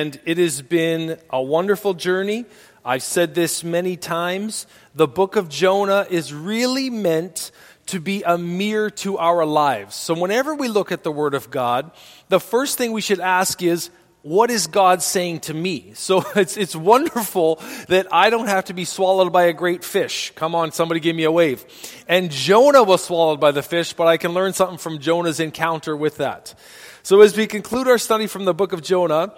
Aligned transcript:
And 0.00 0.18
it 0.24 0.38
has 0.38 0.62
been 0.62 1.18
a 1.28 1.42
wonderful 1.42 1.92
journey. 1.92 2.46
I've 2.82 3.02
said 3.02 3.34
this 3.34 3.62
many 3.62 3.98
times. 3.98 4.66
The 4.94 5.06
book 5.06 5.36
of 5.36 5.50
Jonah 5.50 6.06
is 6.08 6.32
really 6.32 6.88
meant 6.88 7.50
to 7.88 8.00
be 8.00 8.22
a 8.22 8.38
mirror 8.38 8.88
to 9.04 9.18
our 9.18 9.44
lives. 9.44 9.94
So 9.94 10.14
whenever 10.14 10.54
we 10.54 10.68
look 10.68 10.90
at 10.90 11.02
the 11.02 11.12
Word 11.12 11.34
of 11.34 11.50
God, 11.50 11.90
the 12.30 12.40
first 12.40 12.78
thing 12.78 12.92
we 12.92 13.02
should 13.02 13.20
ask 13.20 13.62
is, 13.62 13.90
what 14.22 14.50
is 14.50 14.68
God 14.68 15.02
saying 15.02 15.40
to 15.40 15.52
me? 15.52 15.92
So 15.94 16.24
it's, 16.34 16.56
it's 16.56 16.74
wonderful 16.74 17.60
that 17.88 18.06
I 18.10 18.30
don't 18.30 18.48
have 18.48 18.64
to 18.66 18.72
be 18.72 18.86
swallowed 18.86 19.34
by 19.34 19.44
a 19.44 19.52
great 19.52 19.84
fish. 19.84 20.32
Come 20.34 20.54
on, 20.54 20.72
somebody 20.72 21.00
give 21.00 21.14
me 21.14 21.24
a 21.24 21.30
wave. 21.30 21.62
And 22.08 22.30
Jonah 22.30 22.84
was 22.84 23.04
swallowed 23.04 23.38
by 23.38 23.50
the 23.50 23.62
fish, 23.62 23.92
but 23.92 24.06
I 24.06 24.16
can 24.16 24.32
learn 24.32 24.54
something 24.54 24.78
from 24.78 24.98
Jonah's 24.98 25.40
encounter 25.40 25.94
with 25.94 26.16
that. 26.16 26.54
So 27.02 27.20
as 27.20 27.36
we 27.36 27.46
conclude 27.46 27.86
our 27.86 27.98
study 27.98 28.26
from 28.26 28.46
the 28.46 28.54
book 28.54 28.72
of 28.72 28.80
Jonah, 28.80 29.34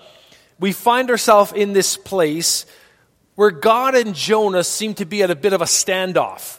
we 0.62 0.70
find 0.70 1.10
ourselves 1.10 1.52
in 1.52 1.72
this 1.72 1.96
place 1.96 2.66
where 3.34 3.50
God 3.50 3.96
and 3.96 4.14
Jonah 4.14 4.62
seem 4.62 4.94
to 4.94 5.04
be 5.04 5.24
at 5.24 5.30
a 5.30 5.34
bit 5.34 5.52
of 5.52 5.60
a 5.60 5.64
standoff. 5.64 6.58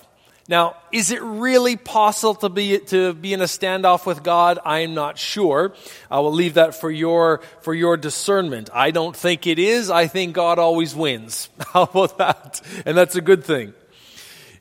Now, 0.49 0.75
is 0.91 1.09
it 1.09 1.21
really 1.21 1.77
possible 1.77 2.35
to 2.35 2.49
be, 2.49 2.79
to 2.79 3.13
be 3.13 3.31
in 3.31 3.39
a 3.39 3.45
standoff 3.45 4.05
with 4.05 4.21
God? 4.21 4.59
I'm 4.65 4.93
not 4.93 5.17
sure. 5.17 5.73
I 6.11 6.19
will 6.19 6.33
leave 6.33 6.55
that 6.55 6.75
for 6.75 6.91
your, 6.91 7.39
for 7.61 7.73
your 7.73 7.95
discernment. 7.95 8.69
I 8.73 8.91
don't 8.91 9.15
think 9.15 9.47
it 9.47 9.57
is. 9.57 9.89
I 9.89 10.07
think 10.07 10.33
God 10.33 10.59
always 10.59 10.93
wins. 10.93 11.47
How 11.67 11.83
about 11.83 12.17
that? 12.17 12.59
And 12.85 12.97
that's 12.97 13.15
a 13.15 13.21
good 13.21 13.45
thing. 13.45 13.73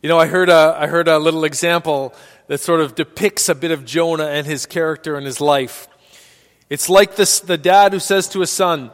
You 0.04 0.08
know, 0.08 0.20
I 0.20 0.26
heard 0.28 0.50
a, 0.50 0.76
I 0.78 0.86
heard 0.86 1.08
a 1.08 1.18
little 1.18 1.42
example 1.42 2.14
that 2.46 2.58
sort 2.58 2.80
of 2.80 2.94
depicts 2.94 3.48
a 3.48 3.56
bit 3.56 3.72
of 3.72 3.84
Jonah 3.84 4.26
and 4.26 4.46
his 4.46 4.66
character 4.66 5.16
and 5.16 5.26
his 5.26 5.40
life. 5.40 5.88
It's 6.70 6.88
like 6.88 7.16
this, 7.16 7.40
the 7.40 7.58
dad 7.58 7.92
who 7.92 7.98
says 7.98 8.28
to 8.28 8.38
his 8.40 8.50
son, 8.50 8.92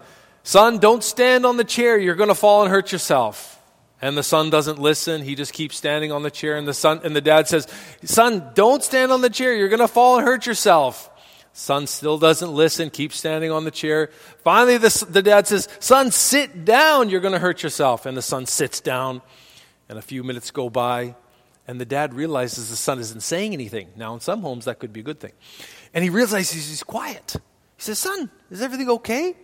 Son, 0.49 0.79
don't 0.79 1.05
stand 1.05 1.45
on 1.45 1.59
the 1.59 1.63
chair. 1.63 1.99
You're 1.99 2.15
going 2.15 2.31
to 2.31 2.35
fall 2.35 2.63
and 2.63 2.71
hurt 2.71 2.91
yourself. 2.91 3.63
And 4.01 4.17
the 4.17 4.23
son 4.23 4.49
doesn't 4.49 4.79
listen. 4.79 5.21
He 5.21 5.35
just 5.35 5.53
keeps 5.53 5.77
standing 5.77 6.11
on 6.11 6.23
the 6.23 6.31
chair. 6.31 6.57
And 6.57 6.67
the 6.67 6.73
son, 6.73 7.03
and 7.05 7.15
the 7.15 7.21
dad 7.21 7.49
says, 7.49 7.69
son, 8.05 8.53
don't 8.55 8.83
stand 8.83 9.13
on 9.13 9.21
the 9.21 9.29
chair. 9.29 9.55
You're 9.55 9.69
going 9.69 9.81
to 9.81 9.87
fall 9.87 10.17
and 10.17 10.27
hurt 10.27 10.47
yourself. 10.47 11.11
Son 11.53 11.87
still 11.87 12.17
doesn't 12.17 12.51
listen, 12.51 12.89
keeps 12.89 13.19
standing 13.19 13.51
on 13.51 13.65
the 13.67 13.71
chair. 13.71 14.09
Finally, 14.43 14.79
the, 14.79 15.07
the 15.11 15.21
dad 15.21 15.47
says, 15.47 15.69
son, 15.81 16.11
sit 16.11 16.65
down. 16.65 17.11
You're 17.11 17.21
going 17.21 17.35
to 17.35 17.39
hurt 17.39 17.63
yourself. 17.63 18.07
And 18.07 18.17
the 18.17 18.23
son 18.23 18.47
sits 18.47 18.81
down. 18.81 19.21
And 19.91 19.99
a 19.99 20.03
few 20.03 20.25
minutes 20.25 20.51
go 20.51 20.71
by. 20.71 21.15
And 21.67 21.79
the 21.79 21.85
dad 21.85 22.15
realizes 22.15 22.71
the 22.71 22.77
son 22.77 22.99
isn't 23.01 23.21
saying 23.21 23.53
anything. 23.53 23.89
Now, 23.97 24.15
in 24.15 24.21
some 24.21 24.41
homes, 24.41 24.65
that 24.65 24.79
could 24.79 24.95
be 24.95 25.01
a 25.01 25.05
good 25.05 25.21
thing. 25.21 25.33
And 25.93 26.03
he 26.03 26.09
realizes 26.09 26.71
he's 26.71 26.83
quiet. 26.83 27.35
He 27.77 27.83
says, 27.83 27.99
son, 27.99 28.31
is 28.51 28.63
everything 28.63 28.89
okay? 28.89 29.37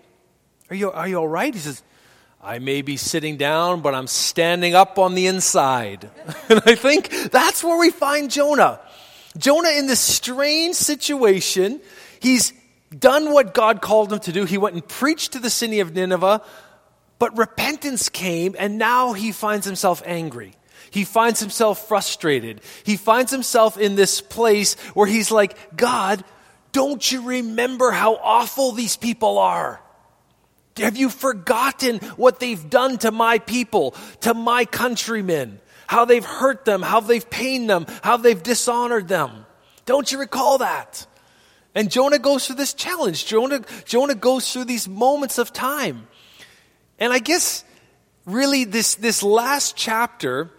Are 0.71 0.77
you, 0.77 0.91
are 0.91 1.07
you 1.07 1.19
all 1.19 1.29
right? 1.29 1.53
He 1.53 1.61
says, 1.61 1.83
I 2.43 2.59
may 2.59 2.83
be 2.83 2.97
sitting 2.97 3.37
down, 3.37 3.81
but 3.81 3.95
I'm 3.95 4.07
standing 4.07 4.75
up 4.75 4.99
on 4.99 5.15
the 5.15 5.27
inside. 5.27 6.11
and 6.49 6.63
I 6.67 6.75
think 6.75 7.31
that's 7.31 7.65
where 7.65 7.79
we 7.79 7.91
find 7.91 8.31
Jonah. 8.31 8.81
Jonah 9.37 9.71
in 9.71 9.87
this 9.87 10.01
strange 10.01 10.77
situation, 10.77 11.81
he's 12.21 12.53
done 12.97 13.33
what 13.33 13.55
God 13.55 13.83
called 13.83 14.13
him 14.13 14.21
to 14.21 14.33
do. 14.33 14.45
He 14.45 14.59
went 14.59 14.75
and 14.75 14.87
preached 14.87 15.33
to 15.33 15.39
the 15.39 15.51
city 15.51 15.81
of 15.81 15.95
Nineveh, 15.95 16.43
but 17.19 17.37
repentance 17.37 18.09
came, 18.09 18.55
and 18.59 18.79
now 18.79 19.13
he 19.13 19.33
finds 19.33 19.67
himself 19.67 20.03
angry. 20.07 20.55
He 20.91 21.05
finds 21.05 21.41
himself 21.41 21.89
frustrated. 21.89 22.61
He 22.85 22.97
finds 22.97 23.33
himself 23.33 23.77
in 23.79 23.97
this 23.97 24.21
place 24.21 24.75
where 24.95 25.07
he's 25.07 25.31
like, 25.31 25.77
God, 25.77 26.23
don't 26.73 27.11
you 27.11 27.23
remember 27.23 27.91
how 27.91 28.15
awful 28.17 28.73
these 28.73 28.97
people 28.97 29.39
are? 29.39 29.81
Have 30.79 30.97
you 30.97 31.09
forgotten 31.09 31.99
what 32.17 32.41
they've 32.41 32.69
done 32.69 32.99
to 32.99 33.13
my 33.13 33.39
people, 33.39 33.95
to 34.23 34.35
my 34.35 34.65
countrymen? 34.65 35.61
How 35.87 36.05
they've 36.05 36.25
hurt 36.25 36.65
them, 36.65 36.83
how 36.83 37.01
they've 37.01 37.29
pained 37.29 37.71
them, 37.71 37.87
how 38.03 38.17
they've 38.17 38.43
dishonored 38.43 39.07
them. 39.07 39.47
Don't 39.87 40.11
you 40.11 40.19
recall 40.19 40.59
that? 40.59 41.07
And 41.75 41.91
Jonah 41.91 42.19
goes 42.19 42.47
through 42.47 42.57
this 42.57 42.73
challenge. 42.73 43.27
Jonah, 43.27 43.63
Jonah 43.85 44.15
goes 44.15 44.53
through 44.53 44.65
these 44.65 44.89
moments 44.89 45.39
of 45.39 45.53
time. 45.53 46.09
And 46.99 47.13
I 47.13 47.19
guess 47.19 47.65
really 48.25 48.65
this, 48.65 48.95
this 48.95 49.23
last 49.23 49.77
chapter 49.77 50.51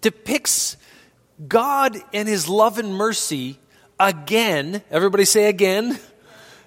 depicts 0.00 0.76
God 1.46 1.96
and 2.12 2.28
his 2.28 2.48
love 2.48 2.78
and 2.78 2.94
mercy 2.94 3.58
again, 4.00 4.82
everybody 4.90 5.24
say 5.24 5.48
again, 5.48 5.98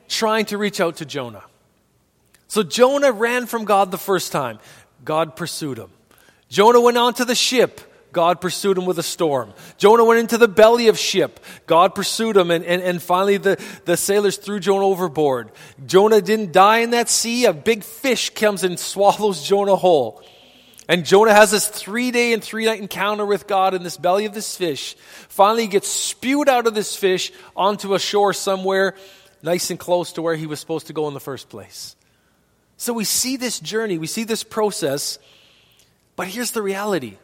trying 0.07 0.45
to 0.45 0.57
reach 0.57 0.79
out 0.79 0.97
to 0.97 1.05
Jonah. 1.05 1.43
So 2.49 2.63
Jonah 2.63 3.11
ran 3.11 3.45
from 3.45 3.63
God 3.63 3.91
the 3.91 3.97
first 3.97 4.31
time. 4.31 4.59
God 5.05 5.35
pursued 5.35 5.77
him. 5.77 5.91
Jonah 6.49 6.81
went 6.81 6.97
onto 6.97 7.23
the 7.23 7.35
ship. 7.35 7.79
God 8.11 8.41
pursued 8.41 8.75
him 8.75 8.87
with 8.87 8.97
a 8.97 9.03
storm. 9.03 9.53
Jonah 9.77 10.03
went 10.03 10.19
into 10.19 10.39
the 10.39 10.47
belly 10.47 10.87
of 10.87 10.97
ship. 10.97 11.39
God 11.67 11.93
pursued 11.93 12.35
him, 12.35 12.49
and, 12.49 12.65
and, 12.65 12.81
and 12.81 12.99
finally 12.99 13.37
the, 13.37 13.63
the 13.85 13.95
sailors 13.95 14.37
threw 14.37 14.59
Jonah 14.59 14.85
overboard. 14.85 15.51
Jonah 15.85 16.21
didn't 16.21 16.51
die 16.51 16.79
in 16.79 16.89
that 16.89 17.07
sea. 17.07 17.45
A 17.45 17.53
big 17.53 17.83
fish 17.83 18.31
comes 18.31 18.63
and 18.63 18.79
swallows 18.79 19.43
Jonah 19.43 19.75
whole. 19.75 20.23
And 20.87 21.05
Jonah 21.05 21.35
has 21.35 21.51
this 21.51 21.67
three 21.67 22.09
day 22.09 22.33
and 22.33 22.43
three 22.43 22.65
night 22.65 22.79
encounter 22.79 23.27
with 23.27 23.45
God 23.45 23.75
in 23.75 23.83
this 23.83 23.95
belly 23.95 24.25
of 24.25 24.33
this 24.33 24.57
fish. 24.57 24.95
Finally, 25.27 25.63
he 25.63 25.67
gets 25.67 25.87
spewed 25.87 26.49
out 26.49 26.65
of 26.65 26.73
this 26.73 26.95
fish 26.95 27.31
onto 27.55 27.93
a 27.93 27.99
shore 27.99 28.33
somewhere 28.33 28.95
nice 29.43 29.69
and 29.69 29.79
close 29.79 30.13
to 30.13 30.23
where 30.23 30.35
he 30.35 30.47
was 30.47 30.59
supposed 30.59 30.87
to 30.87 30.93
go 30.93 31.07
in 31.07 31.13
the 31.13 31.19
first 31.19 31.47
place. 31.47 31.95
So 32.79 32.93
we 32.93 33.03
see 33.03 33.35
this 33.35 33.59
journey, 33.59 33.97
we 33.97 34.07
see 34.07 34.23
this 34.23 34.45
process, 34.45 35.19
but 36.15 36.27
here's 36.29 36.51
the 36.51 36.61
reality. 36.61 37.17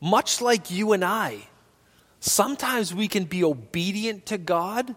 Much 0.00 0.40
like 0.40 0.70
you 0.70 0.92
and 0.92 1.04
I, 1.04 1.48
sometimes 2.20 2.94
we 2.94 3.08
can 3.08 3.24
be 3.24 3.42
obedient 3.42 4.26
to 4.26 4.38
God 4.38 4.94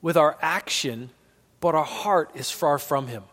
with 0.00 0.16
our 0.16 0.38
action, 0.40 1.10
but 1.58 1.74
our 1.74 1.84
heart 1.84 2.30
is 2.36 2.52
far 2.52 2.78
from 2.78 3.08
Him. 3.08 3.24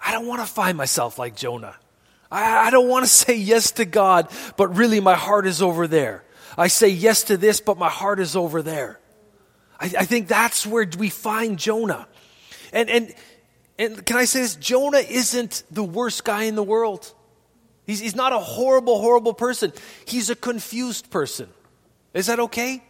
I 0.00 0.12
don't 0.12 0.28
want 0.28 0.42
to 0.42 0.46
find 0.46 0.78
myself 0.78 1.18
like 1.18 1.34
Jonah. 1.34 1.74
I, 2.30 2.68
I 2.68 2.70
don't 2.70 2.88
want 2.88 3.04
to 3.04 3.10
say 3.10 3.34
yes 3.34 3.72
to 3.72 3.84
God, 3.84 4.30
but 4.56 4.76
really 4.76 5.00
my 5.00 5.16
heart 5.16 5.44
is 5.44 5.60
over 5.60 5.88
there. 5.88 6.22
I 6.56 6.68
say 6.68 6.86
yes 6.86 7.24
to 7.24 7.36
this, 7.36 7.60
but 7.60 7.78
my 7.78 7.88
heart 7.88 8.20
is 8.20 8.36
over 8.36 8.62
there. 8.62 9.00
I, 9.80 9.86
I 9.86 10.04
think 10.04 10.28
that's 10.28 10.64
where 10.64 10.86
we 10.96 11.08
find 11.08 11.58
Jonah. 11.58 12.06
And, 12.72 12.88
and 12.88 13.14
and 13.80 14.04
can 14.04 14.18
I 14.18 14.26
say 14.26 14.42
this? 14.42 14.56
Jonah 14.56 14.98
isn't 14.98 15.62
the 15.70 15.82
worst 15.82 16.22
guy 16.22 16.42
in 16.42 16.54
the 16.54 16.62
world. 16.62 17.10
He's, 17.86 17.98
he's 17.98 18.14
not 18.14 18.34
a 18.34 18.38
horrible, 18.38 19.00
horrible 19.00 19.32
person. 19.32 19.72
He's 20.04 20.28
a 20.28 20.36
confused 20.36 21.10
person. 21.10 21.48
Is 22.12 22.26
that 22.26 22.38
okay? 22.40 22.84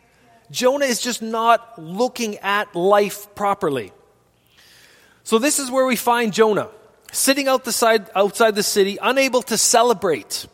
Jonah 0.50 0.86
is 0.86 1.00
just 1.00 1.22
not 1.22 1.80
looking 1.80 2.38
at 2.38 2.74
life 2.74 3.32
properly. 3.36 3.92
So, 5.22 5.38
this 5.38 5.60
is 5.60 5.70
where 5.70 5.86
we 5.86 5.94
find 5.94 6.32
Jonah 6.32 6.70
sitting 7.12 7.46
out 7.46 7.64
the 7.64 7.72
side, 7.72 8.10
outside 8.16 8.56
the 8.56 8.64
city, 8.64 8.98
unable 9.00 9.42
to 9.42 9.56
celebrate. 9.56 10.48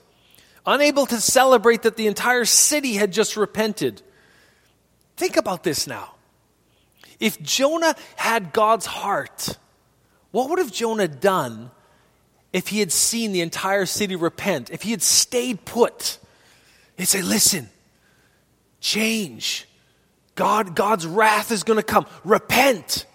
Unable 0.66 1.06
to 1.06 1.19
celebrate 1.19 1.82
that 1.82 1.96
the 1.96 2.08
entire 2.08 2.44
city 2.44 2.92
had 2.92 3.10
just 3.10 3.38
repented. 3.38 4.02
Think 5.16 5.38
about 5.38 5.64
this 5.64 5.86
now. 5.86 6.14
If 7.19 7.41
Jonah 7.41 7.96
had 8.16 8.52
God's 8.52 8.84
heart, 8.84 9.56
what 10.36 10.50
would 10.50 10.58
have 10.58 10.70
Jonah 10.70 11.08
done 11.08 11.70
if 12.52 12.69
he 12.69 12.80
had 12.80 12.92
seen 12.92 13.32
the 13.32 13.41
entire 13.41 13.86
city 13.86 14.16
repent? 14.16 14.69
If 14.69 14.82
he 14.82 14.91
had 14.91 15.00
stayed 15.00 15.64
put? 15.64 16.19
He'd 16.98 17.06
say, 17.06 17.22
Listen, 17.22 17.70
change. 18.78 19.66
God, 20.34 20.76
God's 20.76 21.06
wrath 21.06 21.52
is 21.52 21.62
going 21.62 21.78
to 21.78 21.82
come. 21.82 22.04
Repent. 22.22 23.06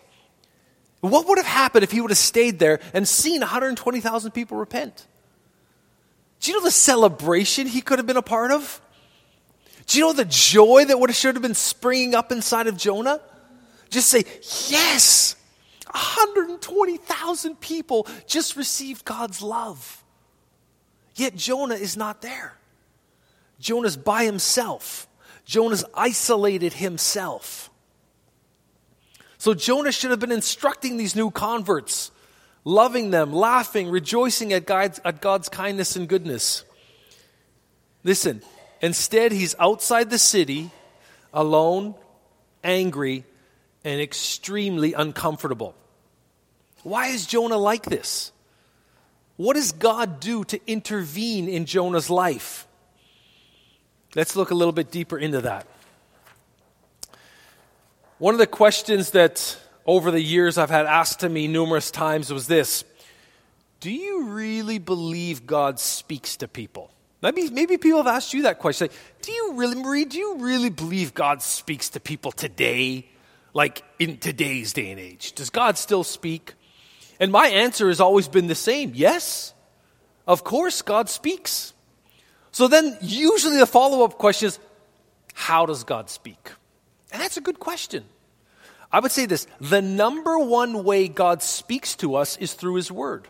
What 1.01 1.27
would 1.27 1.37
have 1.37 1.45
happened 1.45 1.83
if 1.83 1.91
he 1.91 2.01
would 2.01 2.09
have 2.09 2.17
stayed 2.17 2.57
there 2.57 2.79
and 2.91 3.07
seen 3.07 3.41
120,000 3.41 4.31
people 4.31 4.57
repent? 4.57 5.05
Do 6.39 6.49
you 6.49 6.57
know 6.57 6.63
the 6.63 6.71
celebration 6.71 7.67
he 7.67 7.81
could 7.81 7.99
have 7.99 8.07
been 8.07 8.17
a 8.17 8.23
part 8.23 8.49
of? 8.49 8.81
Do 9.85 9.99
you 9.99 10.05
know 10.05 10.13
the 10.13 10.25
joy 10.25 10.85
that 10.85 10.99
would 10.99 11.11
have 11.11 11.17
should 11.17 11.35
have 11.35 11.43
been 11.43 11.53
springing 11.53 12.15
up 12.15 12.31
inside 12.31 12.65
of 12.65 12.77
Jonah? 12.77 13.21
Just 13.91 14.07
say, 14.07 14.23
Yes, 14.69 15.35
120,000 15.93 17.59
people 17.59 18.07
just 18.27 18.55
received 18.55 19.05
God's 19.05 19.41
love. 19.41 20.03
Yet 21.15 21.35
Jonah 21.35 21.75
is 21.75 21.97
not 21.97 22.21
there. 22.21 22.53
Jonah's 23.59 23.97
by 23.97 24.25
himself. 24.25 25.07
Jonah's 25.45 25.85
isolated 25.93 26.73
himself. 26.73 27.69
So 29.37 29.53
Jonah 29.53 29.91
should 29.91 30.11
have 30.11 30.19
been 30.19 30.31
instructing 30.31 30.97
these 30.97 31.15
new 31.15 31.31
converts, 31.31 32.11
loving 32.63 33.09
them, 33.11 33.33
laughing, 33.33 33.89
rejoicing 33.89 34.53
at 34.53 34.65
God's, 34.65 34.99
at 35.03 35.19
God's 35.19 35.49
kindness 35.49 35.95
and 35.95 36.07
goodness. 36.07 36.63
Listen, 38.03 38.41
instead, 38.81 39.31
he's 39.31 39.55
outside 39.59 40.09
the 40.09 40.19
city, 40.19 40.69
alone, 41.33 41.95
angry, 42.63 43.25
and 43.83 43.99
extremely 43.99 44.93
uncomfortable. 44.93 45.75
Why 46.83 47.07
is 47.07 47.25
Jonah 47.25 47.57
like 47.57 47.83
this? 47.83 48.31
What 49.37 49.55
does 49.55 49.71
God 49.71 50.19
do 50.19 50.43
to 50.45 50.59
intervene 50.67 51.47
in 51.47 51.65
Jonah's 51.65 52.09
life? 52.09 52.67
Let's 54.15 54.35
look 54.35 54.51
a 54.51 54.55
little 54.55 54.73
bit 54.73 54.91
deeper 54.91 55.17
into 55.17 55.41
that. 55.41 55.65
One 58.17 58.35
of 58.35 58.39
the 58.39 58.47
questions 58.47 59.11
that 59.11 59.57
over 59.85 60.11
the 60.11 60.21
years 60.21 60.57
I've 60.57 60.69
had 60.69 60.85
asked 60.85 61.21
to 61.21 61.29
me 61.29 61.47
numerous 61.47 61.89
times 61.89 62.31
was 62.31 62.47
this 62.47 62.83
Do 63.79 63.91
you 63.91 64.25
really 64.25 64.77
believe 64.77 65.47
God 65.47 65.79
speaks 65.79 66.37
to 66.37 66.47
people? 66.47 66.91
Maybe, 67.21 67.49
maybe 67.49 67.77
people 67.77 67.97
have 67.97 68.07
asked 68.07 68.33
you 68.33 68.43
that 68.43 68.59
question. 68.59 68.85
Like, 68.85 68.97
do 69.21 69.31
you 69.31 69.53
really, 69.53 69.75
Marie, 69.75 70.05
do 70.05 70.17
you 70.17 70.37
really 70.37 70.69
believe 70.69 71.13
God 71.13 71.41
speaks 71.41 71.89
to 71.89 71.99
people 71.99 72.31
today? 72.31 73.07
Like 73.53 73.83
in 73.99 74.17
today's 74.17 74.73
day 74.73 74.91
and 74.91 74.99
age? 74.99 75.33
Does 75.33 75.49
God 75.49 75.77
still 75.77 76.03
speak? 76.03 76.53
And 77.21 77.31
my 77.31 77.47
answer 77.49 77.87
has 77.87 78.01
always 78.01 78.27
been 78.27 78.47
the 78.47 78.55
same 78.55 78.93
yes, 78.95 79.53
of 80.25 80.43
course, 80.43 80.81
God 80.81 81.07
speaks. 81.07 81.71
So 82.51 82.67
then, 82.67 82.97
usually 82.99 83.57
the 83.57 83.67
follow 83.67 84.03
up 84.03 84.17
question 84.17 84.47
is 84.47 84.59
how 85.33 85.67
does 85.67 85.83
God 85.83 86.09
speak? 86.09 86.51
And 87.11 87.21
that's 87.21 87.37
a 87.37 87.41
good 87.41 87.59
question. 87.59 88.05
I 88.91 88.99
would 88.99 89.11
say 89.11 89.27
this 89.27 89.45
the 89.59 89.83
number 89.83 90.39
one 90.39 90.83
way 90.83 91.07
God 91.07 91.43
speaks 91.43 91.95
to 91.97 92.15
us 92.15 92.37
is 92.37 92.55
through 92.55 92.75
His 92.75 92.91
Word. 92.91 93.27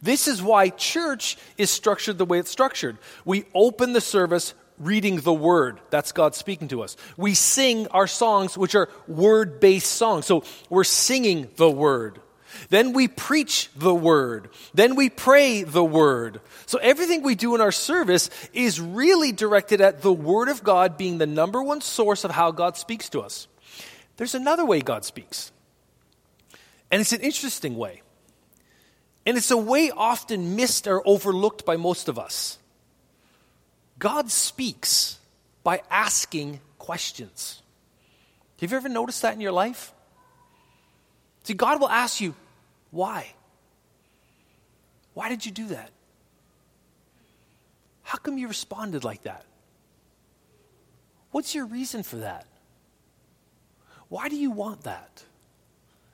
This 0.00 0.28
is 0.28 0.40
why 0.40 0.68
church 0.68 1.36
is 1.58 1.68
structured 1.68 2.16
the 2.16 2.24
way 2.24 2.38
it's 2.38 2.50
structured. 2.50 2.96
We 3.24 3.44
open 3.54 3.92
the 3.92 4.00
service 4.00 4.54
reading 4.78 5.16
the 5.16 5.34
Word. 5.34 5.80
That's 5.90 6.12
God 6.12 6.36
speaking 6.36 6.68
to 6.68 6.82
us. 6.82 6.96
We 7.16 7.34
sing 7.34 7.88
our 7.88 8.06
songs, 8.06 8.56
which 8.56 8.76
are 8.76 8.88
word 9.08 9.58
based 9.58 9.90
songs. 9.90 10.26
So 10.26 10.44
we're 10.70 10.84
singing 10.84 11.48
the 11.56 11.70
Word. 11.70 12.20
Then 12.68 12.92
we 12.92 13.08
preach 13.08 13.70
the 13.76 13.94
Word. 13.94 14.50
Then 14.74 14.96
we 14.96 15.10
pray 15.10 15.62
the 15.62 15.84
Word. 15.84 16.40
So 16.66 16.78
everything 16.78 17.22
we 17.22 17.34
do 17.34 17.54
in 17.54 17.60
our 17.60 17.72
service 17.72 18.30
is 18.52 18.80
really 18.80 19.32
directed 19.32 19.80
at 19.80 20.02
the 20.02 20.12
Word 20.12 20.48
of 20.48 20.62
God 20.62 20.96
being 20.96 21.18
the 21.18 21.26
number 21.26 21.62
one 21.62 21.80
source 21.80 22.24
of 22.24 22.30
how 22.30 22.50
God 22.50 22.76
speaks 22.76 23.08
to 23.10 23.20
us. 23.20 23.48
There's 24.16 24.34
another 24.34 24.64
way 24.64 24.80
God 24.80 25.04
speaks, 25.04 25.50
and 26.90 27.00
it's 27.00 27.12
an 27.12 27.20
interesting 27.20 27.76
way. 27.76 28.02
And 29.26 29.36
it's 29.36 29.50
a 29.50 29.56
way 29.56 29.90
often 29.90 30.56
missed 30.56 30.86
or 30.86 31.06
overlooked 31.06 31.64
by 31.64 31.76
most 31.76 32.08
of 32.08 32.18
us. 32.18 32.58
God 33.98 34.30
speaks 34.30 35.18
by 35.62 35.82
asking 35.90 36.60
questions. 36.78 37.62
Have 38.60 38.70
you 38.70 38.76
ever 38.76 38.88
noticed 38.88 39.22
that 39.22 39.34
in 39.34 39.40
your 39.40 39.52
life? 39.52 39.92
See, 41.42 41.54
God 41.54 41.80
will 41.80 41.88
ask 41.88 42.20
you, 42.20 42.34
why? 42.90 43.32
Why 45.14 45.28
did 45.28 45.44
you 45.44 45.52
do 45.52 45.66
that? 45.68 45.90
How 48.02 48.18
come 48.18 48.38
you 48.38 48.48
responded 48.48 49.04
like 49.04 49.22
that? 49.22 49.44
What's 51.30 51.54
your 51.54 51.66
reason 51.66 52.02
for 52.02 52.16
that? 52.16 52.46
Why 54.08 54.28
do 54.28 54.36
you 54.36 54.50
want 54.50 54.82
that? 54.82 55.22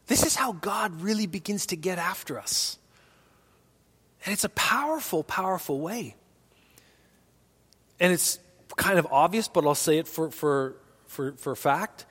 This 0.07 0.25
is 0.25 0.37
how 0.37 0.53
God 0.53 1.01
really 1.01 1.27
begins 1.27 1.67
to 1.67 1.77
get 1.77 1.99
after 1.99 2.39
us. 2.39 2.79
And 4.25 4.33
it's 4.33 4.45
a 4.45 4.51
powerful, 4.51 5.25
powerful 5.25 5.81
way. 5.81 6.15
And 7.99 8.13
it's 8.13 8.39
kind 8.77 8.99
of 8.99 9.07
obvious, 9.11 9.49
but 9.49 9.65
I'll 9.65 9.75
say 9.75 9.99
it 9.99 10.07
for, 10.07 10.31
for, 10.31 10.77
for, 11.07 11.33
for 11.33 11.57
fact. 11.57 12.05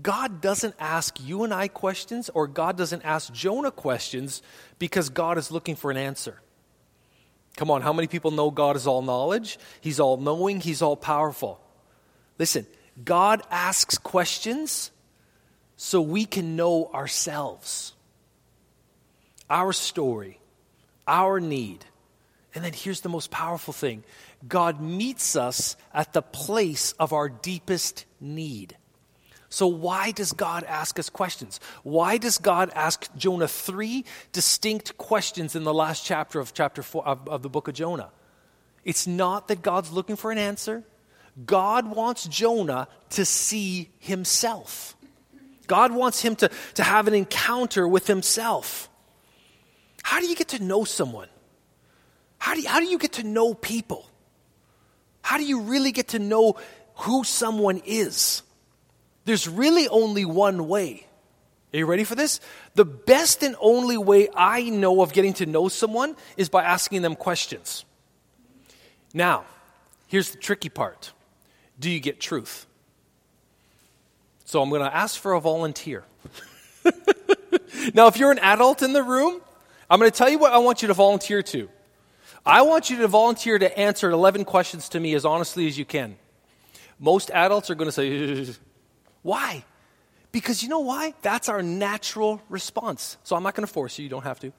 God 0.00 0.40
doesn't 0.40 0.74
ask 0.78 1.18
you 1.20 1.44
and 1.44 1.52
I 1.52 1.68
questions, 1.68 2.30
or 2.32 2.46
God 2.46 2.76
doesn't 2.76 3.02
ask 3.02 3.32
Jonah 3.32 3.70
questions 3.70 4.42
because 4.78 5.08
God 5.08 5.38
is 5.38 5.50
looking 5.50 5.74
for 5.74 5.90
an 5.90 5.96
answer. 5.96 6.40
Come 7.56 7.70
on, 7.70 7.82
how 7.82 7.92
many 7.92 8.06
people 8.06 8.30
know 8.30 8.52
God 8.52 8.76
is 8.76 8.86
all 8.86 9.02
knowledge? 9.02 9.58
He's 9.80 9.98
all 9.98 10.16
knowing, 10.16 10.60
He's 10.60 10.82
all 10.82 10.96
powerful. 10.96 11.60
Listen, 12.38 12.66
God 13.04 13.42
asks 13.50 13.98
questions 13.98 14.92
so 15.76 16.00
we 16.00 16.24
can 16.24 16.54
know 16.54 16.90
ourselves, 16.94 17.94
our 19.50 19.72
story, 19.72 20.38
our 21.08 21.40
need. 21.40 21.84
And 22.54 22.64
then 22.64 22.72
here's 22.72 23.00
the 23.00 23.08
most 23.08 23.30
powerful 23.32 23.74
thing 23.74 24.04
God 24.46 24.80
meets 24.80 25.34
us 25.34 25.76
at 25.92 26.12
the 26.12 26.22
place 26.22 26.92
of 26.92 27.12
our 27.12 27.28
deepest 27.28 28.04
need. 28.20 28.76
So, 29.50 29.66
why 29.66 30.10
does 30.10 30.32
God 30.32 30.64
ask 30.64 30.98
us 30.98 31.08
questions? 31.08 31.58
Why 31.82 32.18
does 32.18 32.36
God 32.36 32.70
ask 32.74 33.08
Jonah 33.16 33.48
three 33.48 34.04
distinct 34.32 34.98
questions 34.98 35.56
in 35.56 35.64
the 35.64 35.72
last 35.72 36.04
chapter 36.04 36.38
of 36.38 36.52
chapter 36.52 36.82
four 36.82 37.06
of, 37.06 37.26
of 37.28 37.42
the 37.42 37.48
book 37.48 37.66
of 37.66 37.74
Jonah? 37.74 38.10
It's 38.84 39.06
not 39.06 39.48
that 39.48 39.62
God's 39.62 39.90
looking 39.90 40.16
for 40.16 40.30
an 40.30 40.38
answer. 40.38 40.84
God 41.46 41.94
wants 41.94 42.26
Jonah 42.26 42.88
to 43.10 43.24
see 43.24 43.90
himself. 43.98 44.96
God 45.66 45.92
wants 45.92 46.20
him 46.20 46.34
to, 46.36 46.50
to 46.74 46.82
have 46.82 47.06
an 47.06 47.14
encounter 47.14 47.86
with 47.86 48.06
himself. 48.06 48.88
How 50.02 50.20
do 50.20 50.26
you 50.26 50.34
get 50.34 50.48
to 50.48 50.62
know 50.62 50.84
someone? 50.84 51.28
How 52.38 52.54
do 52.54 52.60
you, 52.60 52.68
how 52.68 52.80
do 52.80 52.86
you 52.86 52.98
get 52.98 53.14
to 53.14 53.22
know 53.22 53.54
people? 53.54 54.08
How 55.22 55.36
do 55.36 55.44
you 55.44 55.60
really 55.60 55.92
get 55.92 56.08
to 56.08 56.18
know 56.18 56.56
who 56.94 57.24
someone 57.24 57.82
is? 57.84 58.42
There's 59.28 59.46
really 59.46 59.86
only 59.88 60.24
one 60.24 60.68
way. 60.68 61.06
Are 61.74 61.76
you 61.76 61.84
ready 61.84 62.04
for 62.04 62.14
this? 62.14 62.40
The 62.76 62.86
best 62.86 63.42
and 63.42 63.56
only 63.60 63.98
way 63.98 64.30
I 64.34 64.70
know 64.70 65.02
of 65.02 65.12
getting 65.12 65.34
to 65.34 65.44
know 65.44 65.68
someone 65.68 66.16
is 66.38 66.48
by 66.48 66.62
asking 66.64 67.02
them 67.02 67.14
questions. 67.14 67.84
Now, 69.12 69.44
here's 70.06 70.30
the 70.30 70.38
tricky 70.38 70.70
part 70.70 71.12
Do 71.78 71.90
you 71.90 72.00
get 72.00 72.20
truth? 72.20 72.64
So 74.46 74.62
I'm 74.62 74.70
going 74.70 74.80
to 74.80 74.96
ask 74.96 75.20
for 75.20 75.34
a 75.34 75.40
volunteer. 75.42 76.04
now, 77.92 78.06
if 78.06 78.16
you're 78.16 78.32
an 78.32 78.38
adult 78.38 78.80
in 78.80 78.94
the 78.94 79.02
room, 79.02 79.42
I'm 79.90 79.98
going 79.98 80.10
to 80.10 80.16
tell 80.16 80.30
you 80.30 80.38
what 80.38 80.54
I 80.54 80.58
want 80.58 80.80
you 80.80 80.88
to 80.88 80.94
volunteer 80.94 81.42
to. 81.42 81.68
I 82.46 82.62
want 82.62 82.88
you 82.88 82.96
to 83.00 83.08
volunteer 83.08 83.58
to 83.58 83.78
answer 83.78 84.08
11 84.08 84.46
questions 84.46 84.88
to 84.88 84.98
me 84.98 85.12
as 85.12 85.26
honestly 85.26 85.66
as 85.66 85.76
you 85.76 85.84
can. 85.84 86.16
Most 86.98 87.30
adults 87.32 87.68
are 87.68 87.74
going 87.74 87.90
to 87.90 87.92
say, 87.92 88.54
Why? 89.22 89.64
Because 90.32 90.62
you 90.62 90.68
know 90.68 90.80
why? 90.80 91.14
That's 91.22 91.48
our 91.48 91.62
natural 91.62 92.42
response. 92.48 93.16
So 93.24 93.34
I'm 93.34 93.42
not 93.42 93.54
going 93.54 93.66
to 93.66 93.72
force 93.72 93.98
you, 93.98 94.04
you 94.04 94.10
don't 94.10 94.24
have 94.24 94.40
to. 94.40 94.52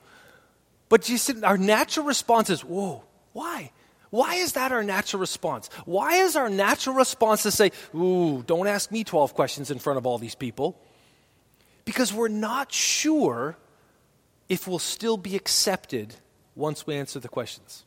But 0.90 1.08
you 1.08 1.18
see, 1.18 1.42
our 1.44 1.58
natural 1.58 2.06
response 2.06 2.50
is, 2.50 2.64
Whoa, 2.64 3.04
why? 3.34 3.72
Why 4.10 4.36
is 4.36 4.54
that 4.54 4.72
our 4.72 4.84
natural 4.84 5.20
response? 5.20 5.70
Why 5.86 6.24
is 6.24 6.36
our 6.36 6.50
natural 6.50 6.96
response 6.96 7.44
to 7.44 7.52
say, 7.52 7.72
Ooh, 7.96 8.44
don't 8.46 8.68
ask 8.68 8.92
me 8.92 9.04
12 9.04 9.36
questions 9.36 9.70
in 9.70 9.78
front 9.78 9.98
of 9.98 10.08
all 10.08 10.18
these 10.18 10.36
people? 10.36 10.80
Because 11.86 12.12
we're 12.12 12.28
not 12.28 12.72
sure 12.72 13.56
if 14.48 14.68
we'll 14.68 14.80
still 14.80 15.18
be 15.18 15.36
accepted 15.36 16.16
once 16.56 16.88
we 16.88 16.96
answer 16.96 17.20
the 17.20 17.30
questions. 17.30 17.86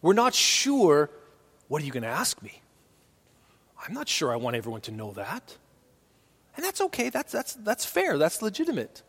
We're 0.00 0.14
not 0.14 0.34
sure, 0.34 1.10
what 1.68 1.82
are 1.82 1.84
you 1.84 1.92
going 1.92 2.02
to 2.02 2.08
ask 2.08 2.42
me? 2.42 2.62
I'm 3.86 3.94
not 3.94 4.08
sure 4.08 4.32
I 4.32 4.36
want 4.36 4.56
everyone 4.56 4.80
to 4.82 4.92
know 4.92 5.12
that. 5.12 5.56
And 6.56 6.64
that's 6.64 6.80
okay, 6.80 7.08
that's, 7.08 7.32
that's, 7.32 7.54
that's 7.54 7.84
fair, 7.84 8.18
that's 8.18 8.42
legitimate. 8.42 9.02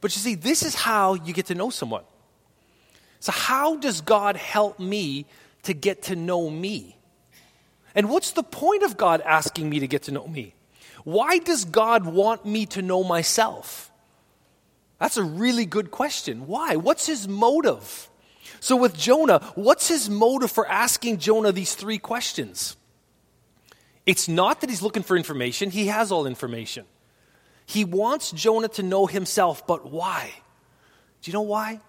But 0.00 0.14
you 0.14 0.20
see, 0.20 0.34
this 0.34 0.62
is 0.62 0.74
how 0.74 1.14
you 1.14 1.32
get 1.32 1.46
to 1.46 1.54
know 1.54 1.70
someone. 1.70 2.04
So, 3.20 3.32
how 3.32 3.76
does 3.76 4.00
God 4.00 4.36
help 4.36 4.78
me 4.78 5.26
to 5.64 5.74
get 5.74 6.04
to 6.04 6.16
know 6.16 6.48
me? 6.50 6.96
And 7.94 8.10
what's 8.10 8.30
the 8.32 8.42
point 8.42 8.84
of 8.84 8.96
God 8.96 9.20
asking 9.22 9.68
me 9.68 9.80
to 9.80 9.88
get 9.88 10.04
to 10.04 10.12
know 10.12 10.26
me? 10.26 10.54
Why 11.04 11.38
does 11.38 11.64
God 11.64 12.06
want 12.06 12.46
me 12.46 12.66
to 12.66 12.82
know 12.82 13.02
myself? 13.02 13.90
That's 15.00 15.16
a 15.16 15.22
really 15.22 15.66
good 15.66 15.90
question. 15.90 16.46
Why? 16.46 16.76
What's 16.76 17.06
his 17.06 17.26
motive? 17.26 18.08
So, 18.60 18.76
with 18.76 18.96
Jonah, 18.96 19.40
what's 19.54 19.88
his 19.88 20.08
motive 20.08 20.50
for 20.50 20.66
asking 20.68 21.18
Jonah 21.18 21.52
these 21.52 21.74
three 21.74 21.98
questions? 21.98 22.76
It's 24.08 24.26
not 24.26 24.62
that 24.62 24.70
he's 24.70 24.82
looking 24.82 25.04
for 25.04 25.16
information, 25.16 25.70
he 25.70 25.86
has 25.86 26.10
all 26.10 26.26
information. 26.26 26.86
He 27.66 27.84
wants 27.84 28.32
Jonah 28.32 28.68
to 28.68 28.82
know 28.82 29.06
himself, 29.06 29.66
but 29.66 29.92
why? 29.92 30.32
Do 31.20 31.30
you 31.30 31.34
know 31.34 31.42
why? 31.42 31.80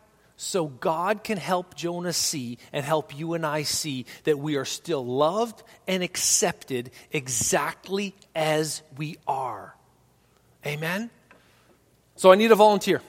so 0.41 0.67
God 0.67 1.25
can 1.25 1.38
help 1.38 1.75
Jonah 1.75 2.13
see 2.13 2.59
and 2.71 2.85
help 2.85 3.17
you 3.17 3.33
and 3.33 3.45
I 3.45 3.63
see 3.63 4.05
that 4.23 4.39
we 4.39 4.55
are 4.55 4.63
still 4.63 5.05
loved 5.05 5.61
and 5.85 6.01
accepted 6.01 6.91
exactly 7.11 8.15
as 8.33 8.81
we 8.95 9.17
are. 9.27 9.75
Amen? 10.65 11.09
So 12.15 12.31
I 12.31 12.35
need 12.35 12.53
a 12.53 12.55
volunteer. 12.55 13.01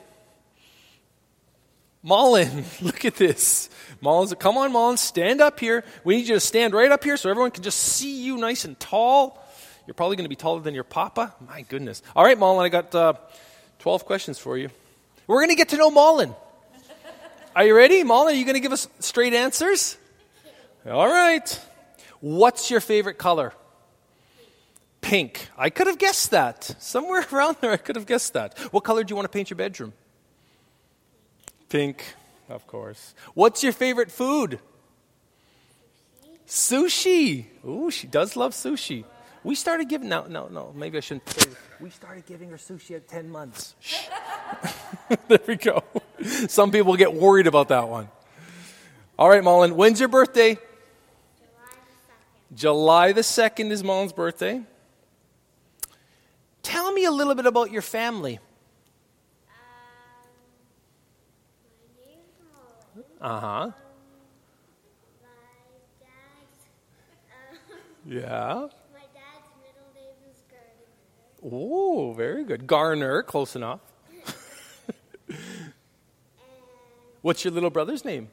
Mullen, 2.02 2.64
look 2.80 3.04
at 3.04 3.16
this. 3.16 3.68
Mullen, 4.00 4.28
come 4.36 4.56
on, 4.56 4.72
Mullen, 4.72 4.96
stand 4.96 5.40
up 5.40 5.60
here. 5.60 5.84
We 6.04 6.16
need 6.16 6.28
you 6.28 6.34
to 6.34 6.40
stand 6.40 6.72
right 6.72 6.90
up 6.90 7.04
here 7.04 7.16
so 7.16 7.30
everyone 7.30 7.50
can 7.50 7.62
just 7.62 7.78
see 7.78 8.22
you 8.22 8.38
nice 8.38 8.64
and 8.64 8.78
tall. 8.80 9.44
You're 9.86 9.94
probably 9.94 10.16
going 10.16 10.24
to 10.24 10.30
be 10.30 10.36
taller 10.36 10.60
than 10.60 10.74
your 10.74 10.84
papa. 10.84 11.34
My 11.46 11.62
goodness. 11.62 12.02
All 12.14 12.24
right, 12.24 12.38
Mullen, 12.38 12.64
I 12.64 12.68
got 12.68 12.94
uh, 12.94 13.14
12 13.80 14.04
questions 14.04 14.38
for 14.38 14.56
you. 14.56 14.70
We're 15.26 15.40
going 15.40 15.50
to 15.50 15.56
get 15.56 15.70
to 15.70 15.76
know 15.76 15.90
Mullen. 15.90 16.34
Are 17.54 17.64
you 17.64 17.76
ready? 17.76 18.04
Mullen, 18.04 18.34
are 18.34 18.38
you 18.38 18.44
going 18.44 18.54
to 18.54 18.60
give 18.60 18.72
us 18.72 18.88
straight 19.00 19.34
answers? 19.34 19.98
All 20.86 21.08
right. 21.08 21.60
What's 22.20 22.70
your 22.70 22.80
favorite 22.80 23.18
color? 23.18 23.52
Pink. 25.00 25.48
I 25.58 25.70
could 25.70 25.86
have 25.86 25.98
guessed 25.98 26.30
that. 26.30 26.76
Somewhere 26.78 27.26
around 27.32 27.56
there, 27.60 27.72
I 27.72 27.76
could 27.76 27.96
have 27.96 28.06
guessed 28.06 28.34
that. 28.34 28.58
What 28.72 28.84
color 28.84 29.02
do 29.02 29.12
you 29.12 29.16
want 29.16 29.24
to 29.24 29.30
paint 29.30 29.50
your 29.50 29.56
bedroom? 29.56 29.92
Pink, 31.70 32.04
of 32.48 32.66
course. 32.66 33.14
What's 33.32 33.62
your 33.62 33.72
favorite 33.72 34.10
food? 34.10 34.58
Sushi. 36.46 37.46
Ooh, 37.64 37.90
she 37.92 38.08
does 38.08 38.36
love 38.36 38.52
sushi. 38.52 39.04
We 39.44 39.54
started 39.54 39.88
giving, 39.88 40.08
no, 40.08 40.26
no, 40.26 40.48
no, 40.48 40.72
maybe 40.74 40.98
I 40.98 41.00
shouldn't 41.00 41.28
say. 41.30 41.48
We 41.80 41.88
started 41.88 42.26
giving 42.26 42.50
her 42.50 42.56
sushi 42.56 42.96
at 42.96 43.08
10 43.08 43.30
months. 43.30 43.74
there 45.28 45.38
we 45.46 45.56
go. 45.56 45.82
Some 46.48 46.72
people 46.72 46.96
get 46.96 47.14
worried 47.14 47.46
about 47.46 47.68
that 47.68 47.88
one. 47.88 48.08
All 49.16 49.30
right, 49.30 49.42
Mullen, 49.42 49.76
when's 49.76 50.00
your 50.00 50.08
birthday? 50.08 50.58
July 52.52 53.12
the 53.12 53.20
2nd, 53.22 53.46
July 53.54 53.62
the 53.62 53.68
2nd 53.68 53.70
is 53.70 53.84
Mullen's 53.84 54.12
birthday. 54.12 54.60
Tell 56.62 56.92
me 56.92 57.04
a 57.04 57.12
little 57.12 57.36
bit 57.36 57.46
about 57.46 57.70
your 57.70 57.82
family. 57.82 58.40
Uh 63.20 63.40
huh. 63.40 63.70
Yeah. 68.06 68.22
My 68.92 69.06
dad's 69.12 69.46
middle 69.60 69.90
name 69.94 70.16
is 70.30 70.40
Gardner. 70.50 71.54
Oh, 71.54 72.14
very 72.14 72.44
good. 72.44 72.66
Garner, 72.66 73.22
close 73.22 73.54
enough. 73.54 73.80
What's 77.22 77.44
your 77.44 77.52
little 77.52 77.68
brother's 77.70 78.04
name? 78.04 78.28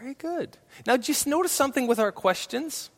Very 0.00 0.14
good. 0.14 0.56
Now, 0.86 0.96
just 0.96 1.26
notice 1.26 1.52
something 1.52 1.88
with 1.88 1.98
our 1.98 2.12
questions. 2.12 2.90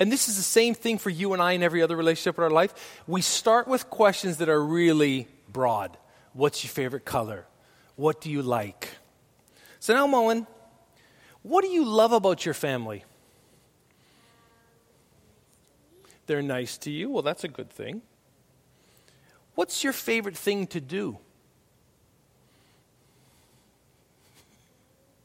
And 0.00 0.10
this 0.10 0.28
is 0.28 0.36
the 0.36 0.42
same 0.42 0.74
thing 0.74 0.98
for 0.98 1.10
you 1.10 1.32
and 1.32 1.40
I 1.40 1.52
in 1.52 1.62
every 1.62 1.80
other 1.80 1.96
relationship 1.96 2.38
in 2.38 2.44
our 2.44 2.50
life. 2.50 3.02
We 3.06 3.20
start 3.20 3.68
with 3.68 3.88
questions 3.88 4.38
that 4.38 4.48
are 4.48 4.62
really 4.62 5.28
broad. 5.52 5.96
What's 6.32 6.64
your 6.64 6.70
favorite 6.70 7.04
color? 7.04 7.46
What 7.94 8.20
do 8.20 8.30
you 8.30 8.42
like? 8.42 8.88
So 9.82 9.94
now, 9.94 10.06
Mullen, 10.06 10.46
what 11.42 11.62
do 11.62 11.68
you 11.68 11.84
love 11.84 12.12
about 12.12 12.44
your 12.44 12.54
family? 12.54 13.04
They're 16.26 16.40
nice 16.40 16.78
to 16.78 16.90
you. 16.92 17.10
Well, 17.10 17.22
that's 17.22 17.42
a 17.42 17.48
good 17.48 17.68
thing. 17.68 18.00
What's 19.56 19.82
your 19.82 19.92
favorite 19.92 20.36
thing 20.36 20.68
to 20.68 20.80
do? 20.80 21.18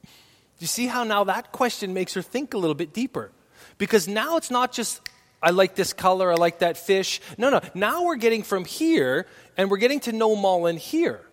Do 0.02 0.10
you 0.58 0.66
see 0.66 0.88
how 0.88 1.04
now 1.04 1.24
that 1.26 1.52
question 1.52 1.94
makes 1.94 2.16
her 2.16 2.24
think 2.24 2.56
a 2.56 2.58
little 2.58 2.74
bit 2.74 2.94
deeper? 2.94 3.30
Because 3.78 4.08
now 4.08 4.38
it's 4.38 4.50
not 4.50 4.72
just, 4.72 5.08
I 5.40 5.52
like 5.52 5.76
this 5.76 5.94
color, 5.94 6.32
I 6.32 6.36
like 6.36 6.60
that 6.60 6.78
fish. 6.78 7.22
No, 7.38 7.52
no. 7.52 7.62
Now 7.76 8.06
we're 8.06 8.16
getting 8.16 8.42
from 8.42 8.66
here 8.66 9.28
and 9.56 9.70
we're 9.70 9.78
getting 9.78 10.00
to 10.00 10.12
know 10.12 10.36
Mullen 10.36 10.78
here. 10.78 11.27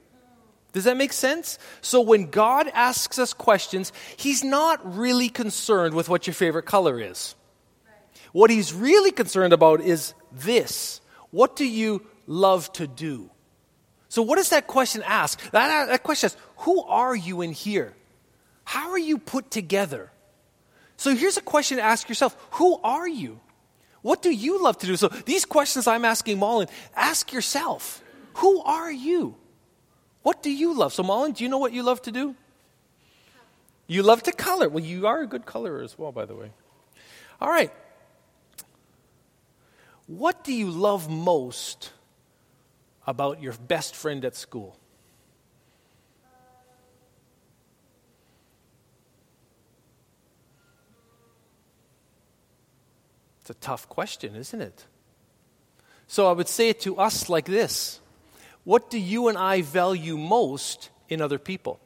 Does 0.75 0.85
that 0.85 0.99
make 0.99 1.13
sense? 1.13 1.59
So 1.81 2.03
when 2.03 2.31
God 2.31 2.69
asks 2.75 3.19
us 3.19 3.33
questions, 3.33 3.93
He's 4.17 4.45
not 4.45 4.97
really 4.97 5.31
concerned 5.31 5.95
with 5.95 6.11
what 6.11 6.27
your 6.27 6.35
favorite 6.35 6.67
color 6.67 7.01
is. 7.01 7.35
What 8.33 8.51
He's 8.51 8.75
really 8.75 9.13
concerned 9.13 9.55
about 9.55 9.81
is 9.81 10.13
this 10.31 11.01
What 11.31 11.57
do 11.57 11.65
you 11.65 12.05
love 12.27 12.71
to 12.75 12.87
do? 12.87 13.31
So, 14.09 14.23
what 14.23 14.37
does 14.37 14.51
that 14.51 14.67
question 14.67 15.03
ask? 15.07 15.41
That, 15.53 15.87
that 15.89 16.03
question 16.03 16.27
asks, 16.27 16.41
Who 16.59 16.83
are 16.83 17.17
you 17.17 17.41
in 17.41 17.53
here? 17.53 17.95
How 18.65 18.91
are 18.91 18.99
you 18.99 19.19
put 19.19 19.51
together? 19.51 20.11
So 20.97 21.15
here's 21.15 21.37
a 21.37 21.43
question 21.43 21.79
to 21.79 21.83
ask 21.83 22.09
yourself 22.09 22.37
Who 22.53 22.81
are 22.83 23.09
you? 23.09 23.41
What 24.03 24.23
do 24.23 24.31
you 24.31 24.63
love 24.63 24.79
to 24.79 24.87
do? 24.87 24.97
So 24.97 25.09
these 25.09 25.45
questions 25.45 25.87
I'm 25.87 26.05
asking 26.05 26.39
Mullen, 26.39 26.69
ask 26.97 27.33
yourself 27.33 28.03
Who 28.35 28.61
are 28.63 28.91
you? 28.91 29.37
What 30.25 30.43
do 30.43 30.51
you 30.51 30.73
love? 30.73 30.95
So, 30.95 31.03
Mullen, 31.03 31.33
do 31.33 31.45
you 31.45 31.51
know 31.51 31.59
what 31.59 31.75
you 31.75 31.83
love 31.83 32.01
to 32.03 32.11
do? 32.11 32.35
You 33.87 34.03
love 34.03 34.23
to 34.23 34.33
color. 34.33 34.71
Well, 34.71 34.83
you 34.83 35.07
are 35.07 35.21
a 35.21 35.27
good 35.27 35.45
colorer 35.45 35.83
as 35.83 35.99
well, 35.99 36.13
by 36.13 36.25
the 36.25 36.35
way. 36.35 36.51
All 37.43 37.51
right. 37.51 37.71
What 40.07 40.43
do 40.43 40.55
you 40.55 40.71
love 40.71 41.11
most 41.11 41.93
about 43.07 43.43
your 43.43 43.53
best 43.53 43.95
friend 43.95 44.25
at 44.25 44.35
school? 44.35 44.79
It's 53.43 53.51
a 53.51 53.55
tough 53.55 53.91
question, 53.91 54.35
isn't 54.37 54.63
it? 54.63 54.87
So 56.07 56.31
I 56.31 56.33
would 56.33 56.49
say 56.49 56.71
it 56.71 56.81
to 56.81 56.97
us 56.97 57.29
like 57.29 57.45
this 57.45 58.01
What 58.65 58.91
do 58.91 58.99
you 58.99 59.29
and 59.29 59.39
I 59.39 59.63
value 59.63 60.17
most 60.17 60.91
in 61.09 61.21
other 61.21 61.39
people? 61.39 61.79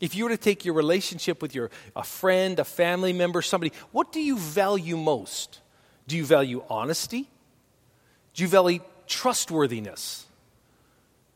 If 0.00 0.16
you 0.16 0.24
were 0.24 0.30
to 0.30 0.36
take 0.36 0.64
your 0.64 0.74
relationship 0.74 1.40
with 1.40 1.54
your 1.54 1.70
a 1.94 2.02
friend, 2.02 2.58
a 2.58 2.64
family 2.64 3.12
member, 3.12 3.40
somebody, 3.40 3.72
what 3.92 4.10
do 4.10 4.20
you 4.20 4.36
value 4.36 4.96
most? 4.96 5.60
Do 6.08 6.16
you 6.16 6.24
value 6.24 6.64
honesty? 6.68 7.28
Do 8.34 8.42
you 8.42 8.48
value 8.48 8.80
trustworthiness? 9.06 10.26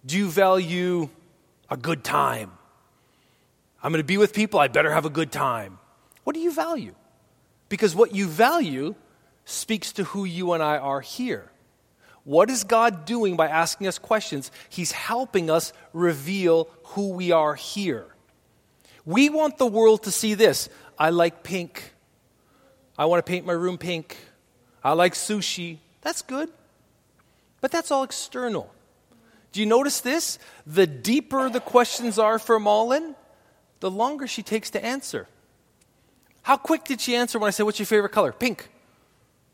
Do 0.04 0.18
you 0.18 0.28
value 0.28 1.08
a 1.70 1.76
good 1.76 2.02
time? 2.02 2.50
I'm 3.82 3.92
going 3.92 4.02
to 4.02 4.06
be 4.06 4.18
with 4.18 4.34
people, 4.34 4.58
I 4.58 4.66
better 4.66 4.92
have 4.92 5.04
a 5.04 5.10
good 5.10 5.30
time. 5.30 5.78
What 6.24 6.34
do 6.34 6.40
you 6.40 6.52
value? 6.52 6.94
Because 7.68 7.94
what 7.94 8.14
you 8.14 8.26
value 8.26 8.96
speaks 9.44 9.92
to 9.92 10.04
who 10.04 10.24
you 10.24 10.52
and 10.52 10.62
I 10.62 10.78
are 10.78 11.00
here. 11.00 11.50
What 12.26 12.50
is 12.50 12.64
God 12.64 13.04
doing 13.04 13.36
by 13.36 13.46
asking 13.46 13.86
us 13.86 13.98
questions? 13.98 14.50
He's 14.68 14.90
helping 14.90 15.48
us 15.48 15.72
reveal 15.92 16.68
who 16.82 17.10
we 17.10 17.30
are 17.30 17.54
here. 17.54 18.04
We 19.04 19.28
want 19.28 19.58
the 19.58 19.66
world 19.66 20.02
to 20.02 20.10
see 20.10 20.34
this. 20.34 20.68
I 20.98 21.10
like 21.10 21.44
pink. 21.44 21.94
I 22.98 23.04
want 23.04 23.24
to 23.24 23.30
paint 23.30 23.46
my 23.46 23.52
room 23.52 23.78
pink. 23.78 24.16
I 24.82 24.94
like 24.94 25.14
sushi. 25.14 25.78
That's 26.00 26.22
good. 26.22 26.50
But 27.60 27.70
that's 27.70 27.92
all 27.92 28.02
external. 28.02 28.74
Do 29.52 29.60
you 29.60 29.66
notice 29.66 30.00
this? 30.00 30.40
The 30.66 30.88
deeper 30.88 31.48
the 31.48 31.60
questions 31.60 32.18
are 32.18 32.40
for 32.40 32.58
Mullen, 32.58 33.14
the 33.78 33.90
longer 33.90 34.26
she 34.26 34.42
takes 34.42 34.70
to 34.70 34.84
answer. 34.84 35.28
How 36.42 36.56
quick 36.56 36.82
did 36.82 37.00
she 37.00 37.14
answer 37.14 37.38
when 37.38 37.46
I 37.46 37.52
said, 37.52 37.66
What's 37.66 37.78
your 37.78 37.86
favorite 37.86 38.10
color? 38.10 38.32
Pink. 38.32 38.68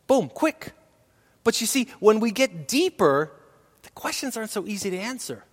Boom, 0.07 0.31
quick. 0.31 0.73
But 1.44 1.61
you 1.61 1.66
see, 1.66 1.88
when 1.99 2.20
we 2.20 2.30
get 2.30 2.68
deeper, 2.68 3.32
the 3.82 3.90
questions 3.90 4.37
aren't 4.37 4.50
so 4.50 4.66
easy 4.66 4.90
to 4.90 4.99
answer. 4.99 5.44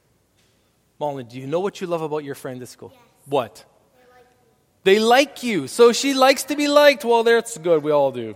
Molly, 0.99 1.23
do 1.23 1.39
you 1.39 1.47
know 1.47 1.59
what 1.59 1.81
you 1.81 1.87
love 1.87 2.01
about 2.01 2.23
your 2.23 2.35
friend 2.35 2.61
at 2.61 2.67
school? 2.67 2.91
Yes. 2.93 3.01
What? 3.25 3.65
They 3.95 3.99
like 4.13 4.25
me. 4.25 4.35
They 4.83 4.99
like 4.99 5.43
you. 5.43 5.67
So 5.67 5.91
she 5.91 6.13
likes 6.13 6.43
to 6.43 6.55
be 6.55 6.67
liked. 6.67 7.05
Well, 7.05 7.23
that's 7.23 7.57
good. 7.57 7.83
We 7.83 7.91
all 7.91 8.11
do. 8.11 8.35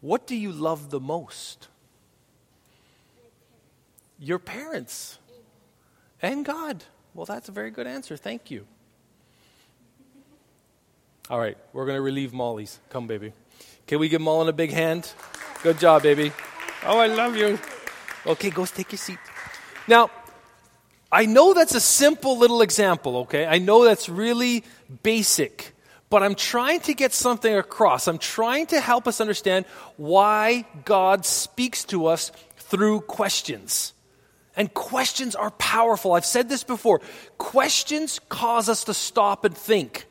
What 0.00 0.26
do 0.26 0.34
you 0.34 0.50
love 0.50 0.90
the 0.90 0.98
most? 0.98 1.68
Your 4.18 4.38
parents 4.38 5.18
and 6.20 6.44
God. 6.44 6.84
Well, 7.14 7.26
that's 7.26 7.48
a 7.48 7.52
very 7.52 7.70
good 7.70 7.86
answer. 7.86 8.16
Thank 8.16 8.50
you. 8.50 8.66
All 11.30 11.38
right, 11.38 11.56
we're 11.72 11.86
going 11.86 11.96
to 11.96 12.02
relieve 12.02 12.32
Molly's. 12.32 12.80
Come, 12.90 13.06
baby. 13.06 13.32
Can 13.86 13.98
we 13.98 14.08
give 14.08 14.20
Mullen 14.20 14.48
a 14.48 14.52
big 14.52 14.72
hand? 14.72 15.12
Good 15.62 15.78
job, 15.78 16.02
baby. 16.02 16.32
Oh, 16.84 16.98
I 16.98 17.06
love 17.06 17.36
you. 17.36 17.58
Okay, 18.26 18.50
go 18.50 18.64
take 18.66 18.92
your 18.92 18.98
seat. 18.98 19.18
Now, 19.86 20.10
I 21.10 21.26
know 21.26 21.52
that's 21.52 21.74
a 21.74 21.80
simple 21.80 22.38
little 22.38 22.62
example, 22.62 23.18
okay? 23.18 23.46
I 23.46 23.58
know 23.58 23.84
that's 23.84 24.08
really 24.08 24.64
basic, 25.02 25.74
but 26.08 26.22
I'm 26.22 26.34
trying 26.34 26.80
to 26.80 26.94
get 26.94 27.12
something 27.12 27.54
across. 27.54 28.08
I'm 28.08 28.18
trying 28.18 28.66
to 28.66 28.80
help 28.80 29.06
us 29.06 29.20
understand 29.20 29.66
why 29.96 30.64
God 30.84 31.26
speaks 31.26 31.84
to 31.84 32.06
us 32.06 32.32
through 32.56 33.02
questions. 33.02 33.92
And 34.56 34.72
questions 34.72 35.34
are 35.34 35.50
powerful. 35.50 36.12
I've 36.12 36.26
said 36.26 36.48
this 36.48 36.64
before. 36.64 37.00
Questions 37.38 38.18
cause 38.28 38.68
us 38.68 38.84
to 38.84 38.94
stop 38.94 39.44
and 39.44 39.56
think. 39.56 40.06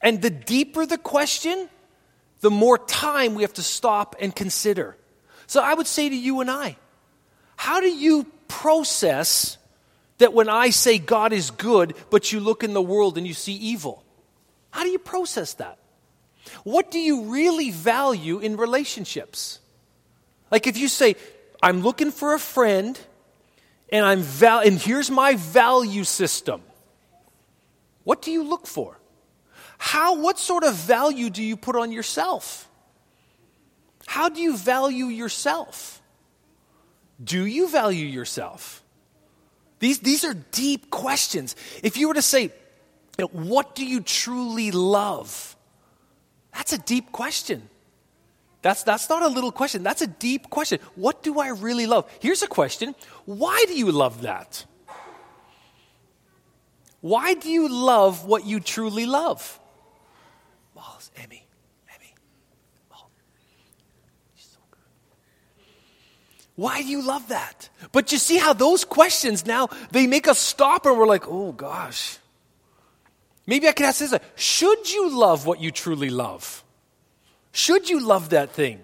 And 0.00 0.22
the 0.22 0.30
deeper 0.30 0.86
the 0.86 0.98
question, 0.98 1.68
the 2.40 2.50
more 2.50 2.78
time 2.78 3.34
we 3.34 3.42
have 3.42 3.54
to 3.54 3.62
stop 3.62 4.16
and 4.20 4.34
consider. 4.34 4.96
So 5.46 5.62
I 5.62 5.74
would 5.74 5.86
say 5.86 6.08
to 6.08 6.16
you 6.16 6.40
and 6.40 6.50
I, 6.50 6.76
how 7.56 7.80
do 7.80 7.88
you 7.88 8.26
process 8.48 9.58
that 10.18 10.32
when 10.32 10.48
I 10.48 10.70
say 10.70 10.98
God 10.98 11.32
is 11.32 11.50
good, 11.50 11.94
but 12.10 12.32
you 12.32 12.40
look 12.40 12.64
in 12.64 12.74
the 12.74 12.82
world 12.82 13.18
and 13.18 13.26
you 13.26 13.34
see 13.34 13.54
evil? 13.54 14.04
How 14.70 14.82
do 14.82 14.90
you 14.90 14.98
process 14.98 15.54
that? 15.54 15.78
What 16.64 16.90
do 16.90 16.98
you 16.98 17.24
really 17.24 17.70
value 17.70 18.38
in 18.38 18.56
relationships? 18.56 19.60
Like 20.50 20.66
if 20.66 20.76
you 20.76 20.88
say, 20.88 21.16
I'm 21.62 21.80
looking 21.80 22.10
for 22.10 22.34
a 22.34 22.38
friend, 22.38 22.98
and 23.90 24.04
I'm 24.04 24.20
val- 24.20 24.60
and 24.60 24.78
here's 24.78 25.10
my 25.10 25.36
value 25.36 26.04
system. 26.04 26.62
What 28.04 28.22
do 28.22 28.30
you 28.30 28.42
look 28.42 28.66
for? 28.66 28.98
How 29.78 30.16
what 30.16 30.38
sort 30.38 30.64
of 30.64 30.74
value 30.74 31.30
do 31.30 31.42
you 31.42 31.56
put 31.56 31.76
on 31.76 31.92
yourself? 31.92 32.68
How 34.06 34.28
do 34.28 34.40
you 34.40 34.56
value 34.56 35.06
yourself? 35.06 36.00
Do 37.22 37.44
you 37.44 37.68
value 37.68 38.06
yourself? 38.06 38.82
These, 39.78 40.00
these 40.00 40.24
are 40.24 40.34
deep 40.34 40.90
questions. 40.90 41.56
If 41.82 41.96
you 41.96 42.08
were 42.08 42.14
to 42.14 42.22
say, 42.22 42.52
What 43.32 43.74
do 43.74 43.84
you 43.84 44.00
truly 44.00 44.70
love? 44.70 45.56
That's 46.54 46.72
a 46.72 46.78
deep 46.78 47.12
question. 47.12 47.68
That's, 48.62 48.82
that's 48.82 49.08
not 49.08 49.22
a 49.22 49.28
little 49.28 49.52
question. 49.52 49.82
That's 49.82 50.02
a 50.02 50.06
deep 50.06 50.50
question. 50.50 50.80
What 50.96 51.22
do 51.22 51.38
I 51.38 51.50
really 51.50 51.86
love? 51.86 52.10
Here's 52.20 52.42
a 52.42 52.48
question 52.48 52.94
Why 53.24 53.64
do 53.68 53.74
you 53.74 53.92
love 53.92 54.22
that? 54.22 54.64
Why 57.00 57.34
do 57.34 57.48
you 57.48 57.68
love 57.68 58.24
what 58.24 58.44
you 58.44 58.58
truly 58.58 59.06
love? 59.06 59.60
Oh, 60.76 60.98
Emmy. 61.16 61.46
Emmy. 61.94 62.14
Oh, 62.92 63.06
she's 64.34 64.46
so 64.46 64.58
good. 64.70 64.80
Why 66.56 66.82
do 66.82 66.88
you 66.88 67.02
love 67.02 67.28
that? 67.28 67.68
But 67.92 68.12
you 68.12 68.18
see 68.18 68.38
how 68.38 68.54
those 68.54 68.84
questions 68.84 69.46
now 69.46 69.68
they 69.90 70.06
make 70.06 70.26
us 70.26 70.38
stop 70.38 70.86
and 70.86 70.98
we're 70.98 71.06
like, 71.06 71.28
oh 71.28 71.52
gosh. 71.52 72.18
Maybe 73.46 73.68
I 73.68 73.72
could 73.72 73.86
ask 73.86 74.00
this: 74.00 74.14
Should 74.34 74.92
you 74.92 75.16
love 75.16 75.46
what 75.46 75.60
you 75.60 75.70
truly 75.70 76.10
love? 76.10 76.64
Should 77.52 77.88
you 77.88 78.00
love 78.00 78.30
that 78.30 78.50
thing? 78.50 78.80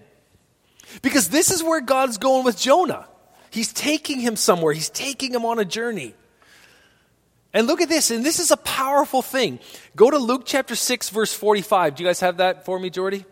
Because 1.01 1.29
this 1.29 1.51
is 1.51 1.61
where 1.61 1.81
God's 1.81 2.17
going 2.17 2.45
with 2.45 2.57
Jonah. 2.57 3.07
He's 3.49 3.73
taking 3.73 4.19
him 4.19 4.35
somewhere, 4.35 4.73
he's 4.73 4.89
taking 4.89 5.33
him 5.33 5.45
on 5.45 5.59
a 5.59 5.65
journey. 5.65 6.15
And 7.55 7.67
look 7.67 7.81
at 7.81 7.89
this, 7.89 8.09
and 8.09 8.25
this 8.25 8.39
is 8.39 8.49
a 8.49 8.57
powerful 8.57 9.21
thing. 9.21 9.59
Go 9.95 10.09
to 10.09 10.17
Luke 10.17 10.41
chapter 10.43 10.75
6, 10.75 11.09
verse 11.09 11.31
45. 11.31 11.95
Do 11.95 12.03
you 12.03 12.09
guys 12.09 12.19
have 12.21 12.37
that 12.37 12.65
for 12.65 12.79
me, 12.79 12.89
Jordy? 12.89 13.25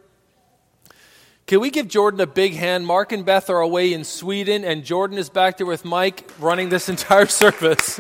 Can 1.48 1.60
we 1.60 1.70
give 1.70 1.88
Jordan 1.88 2.22
a 2.22 2.28
big 2.28 2.54
hand? 2.54 2.86
Mark 2.86 3.12
and 3.12 3.26
Beth 3.26 3.50
are 3.50 3.60
away 3.60 3.94
in 3.94 4.04
Sweden, 4.04 4.64
and 4.64 4.86
Jordan 4.86 5.18
is 5.18 5.30
back 5.30 5.58
there 5.58 5.66
with 5.66 5.84
Mike 5.84 6.30
running 6.40 6.70
this 6.70 6.88
entire 6.96 7.26
service. 7.26 8.00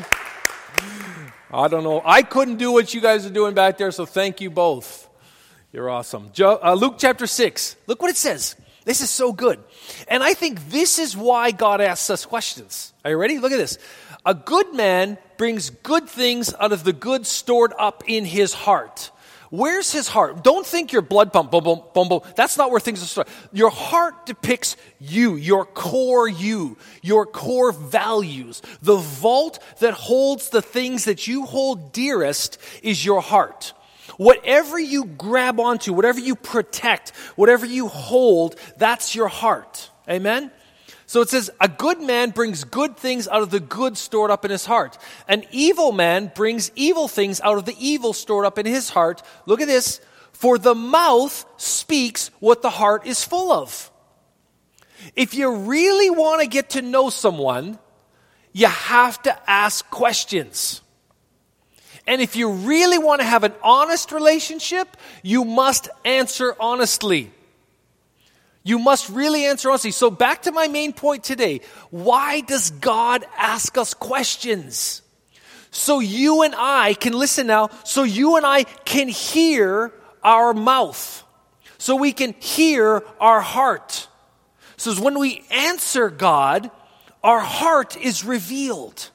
I 1.53 1.67
don't 1.67 1.83
know. 1.83 2.01
I 2.05 2.21
couldn't 2.21 2.57
do 2.57 2.71
what 2.71 2.93
you 2.93 3.01
guys 3.01 3.25
are 3.25 3.31
doing 3.31 3.53
back 3.53 3.77
there, 3.77 3.91
so 3.91 4.05
thank 4.05 4.39
you 4.39 4.49
both. 4.49 5.09
You're 5.73 5.89
awesome. 5.89 6.29
Jo- 6.33 6.59
uh, 6.63 6.73
Luke 6.73 6.95
chapter 6.97 7.27
6. 7.27 7.75
Look 7.87 8.01
what 8.01 8.09
it 8.09 8.17
says. 8.17 8.55
This 8.85 9.01
is 9.01 9.09
so 9.09 9.31
good. 9.31 9.59
And 10.07 10.23
I 10.23 10.33
think 10.33 10.69
this 10.69 10.97
is 10.97 11.15
why 11.15 11.51
God 11.51 11.81
asks 11.81 12.09
us 12.09 12.25
questions. 12.25 12.93
Are 13.03 13.11
you 13.11 13.17
ready? 13.17 13.37
Look 13.37 13.51
at 13.51 13.57
this. 13.57 13.77
A 14.25 14.33
good 14.33 14.73
man 14.73 15.17
brings 15.37 15.69
good 15.69 16.07
things 16.07 16.53
out 16.59 16.71
of 16.71 16.83
the 16.83 16.93
good 16.93 17.27
stored 17.27 17.73
up 17.77 18.03
in 18.07 18.25
his 18.25 18.53
heart. 18.53 19.11
Where's 19.51 19.91
his 19.91 20.07
heart? 20.07 20.45
Don't 20.45 20.65
think 20.65 20.93
your 20.93 21.01
blood 21.01 21.33
pump, 21.33 21.51
boom, 21.51 21.65
boom, 21.65 21.81
boom, 21.93 22.07
boom. 22.07 22.21
That's 22.37 22.57
not 22.57 22.71
where 22.71 22.79
things 22.79 23.01
stored. 23.07 23.27
Your 23.51 23.69
heart 23.69 24.25
depicts 24.25 24.77
you, 24.97 25.35
your 25.35 25.65
core 25.65 26.27
you, 26.27 26.77
your 27.01 27.25
core 27.25 27.73
values. 27.73 28.61
The 28.81 28.95
vault 28.95 29.59
that 29.79 29.93
holds 29.93 30.49
the 30.49 30.61
things 30.61 31.03
that 31.03 31.27
you 31.27 31.45
hold 31.45 31.91
dearest 31.91 32.59
is 32.81 33.03
your 33.03 33.21
heart. 33.21 33.73
Whatever 34.15 34.79
you 34.79 35.03
grab 35.03 35.59
onto, 35.59 35.91
whatever 35.91 36.21
you 36.21 36.35
protect, 36.35 37.09
whatever 37.35 37.65
you 37.65 37.89
hold, 37.89 38.55
that's 38.77 39.15
your 39.15 39.27
heart. 39.27 39.89
Amen? 40.09 40.49
So 41.11 41.19
it 41.19 41.29
says, 41.29 41.51
a 41.59 41.67
good 41.67 42.01
man 42.01 42.29
brings 42.29 42.63
good 42.63 42.95
things 42.95 43.27
out 43.27 43.41
of 43.41 43.49
the 43.49 43.59
good 43.59 43.97
stored 43.97 44.31
up 44.31 44.45
in 44.45 44.51
his 44.51 44.65
heart. 44.65 44.97
An 45.27 45.43
evil 45.51 45.91
man 45.91 46.31
brings 46.33 46.71
evil 46.73 47.09
things 47.09 47.41
out 47.41 47.57
of 47.57 47.65
the 47.65 47.75
evil 47.77 48.13
stored 48.13 48.45
up 48.45 48.57
in 48.57 48.65
his 48.65 48.89
heart. 48.89 49.21
Look 49.45 49.59
at 49.59 49.67
this. 49.67 49.99
For 50.31 50.57
the 50.57 50.73
mouth 50.73 51.43
speaks 51.57 52.31
what 52.39 52.61
the 52.61 52.69
heart 52.69 53.05
is 53.05 53.25
full 53.25 53.51
of. 53.51 53.91
If 55.13 55.33
you 55.33 55.53
really 55.53 56.09
want 56.09 56.43
to 56.43 56.47
get 56.47 56.69
to 56.69 56.81
know 56.81 57.09
someone, 57.09 57.77
you 58.53 58.67
have 58.67 59.21
to 59.23 59.37
ask 59.51 59.89
questions. 59.89 60.79
And 62.07 62.21
if 62.21 62.37
you 62.37 62.51
really 62.51 62.99
want 62.99 63.19
to 63.19 63.27
have 63.27 63.43
an 63.43 63.53
honest 63.61 64.13
relationship, 64.13 64.95
you 65.23 65.43
must 65.43 65.89
answer 66.05 66.55
honestly. 66.57 67.33
You 68.63 68.77
must 68.77 69.09
really 69.09 69.45
answer 69.45 69.69
honestly. 69.69 69.91
So, 69.91 70.11
back 70.11 70.43
to 70.43 70.51
my 70.51 70.67
main 70.67 70.93
point 70.93 71.23
today. 71.23 71.61
Why 71.89 72.41
does 72.41 72.71
God 72.71 73.25
ask 73.37 73.77
us 73.77 73.93
questions? 73.93 75.01
So 75.71 75.99
you 75.99 76.43
and 76.43 76.53
I 76.55 76.93
can 76.93 77.13
listen 77.13 77.47
now, 77.47 77.69
so 77.85 78.03
you 78.03 78.35
and 78.35 78.45
I 78.45 78.63
can 78.63 79.07
hear 79.07 79.93
our 80.21 80.53
mouth. 80.53 81.23
So 81.77 81.95
we 81.95 82.11
can 82.11 82.35
hear 82.39 83.03
our 83.19 83.41
heart. 83.41 84.07
So 84.75 84.93
when 85.01 85.17
we 85.17 85.43
answer 85.49 86.09
God, 86.09 86.69
our 87.23 87.39
heart 87.39 87.95
is 87.97 88.25
revealed. 88.25 89.09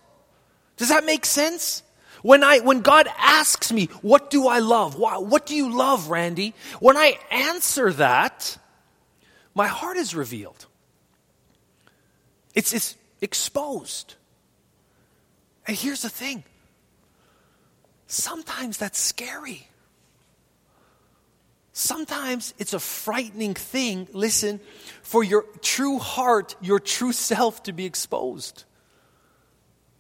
Does 0.79 0.89
that 0.89 1.05
make 1.05 1.27
sense? 1.27 1.83
When, 2.23 2.43
I, 2.43 2.61
when 2.61 2.81
God 2.81 3.07
asks 3.19 3.71
me, 3.71 3.87
what 4.01 4.31
do 4.31 4.49
I 4.49 4.59
love? 4.59 4.99
What, 4.99 5.27
what 5.27 5.47
do 5.47 5.55
you 5.55 5.77
love, 5.77 6.09
Randy? 6.09 6.55
When 6.81 6.97
I 6.97 7.19
answer 7.31 7.93
that, 7.93 8.57
my 9.57 9.67
heart 9.67 9.97
is 9.97 10.15
revealed. 10.15 10.67
It's, 12.55 12.75
it's 12.75 12.95
exposed. 13.23 14.15
And 15.67 15.75
here's 15.77 16.03
the 16.03 16.11
thing 16.11 16.45
sometimes 18.07 18.77
that's 18.77 18.99
scary. 18.99 19.67
Sometimes 21.73 22.55
it's 22.59 22.73
a 22.75 22.79
frightening 22.79 23.55
thing, 23.55 24.09
listen, 24.13 24.61
for 25.03 25.25
your 25.25 25.45
true 25.61 25.99
heart, 25.99 26.55
your 26.61 26.79
true 26.79 27.13
self 27.13 27.63
to 27.65 27.73
be 27.73 27.85
exposed. 27.87 28.65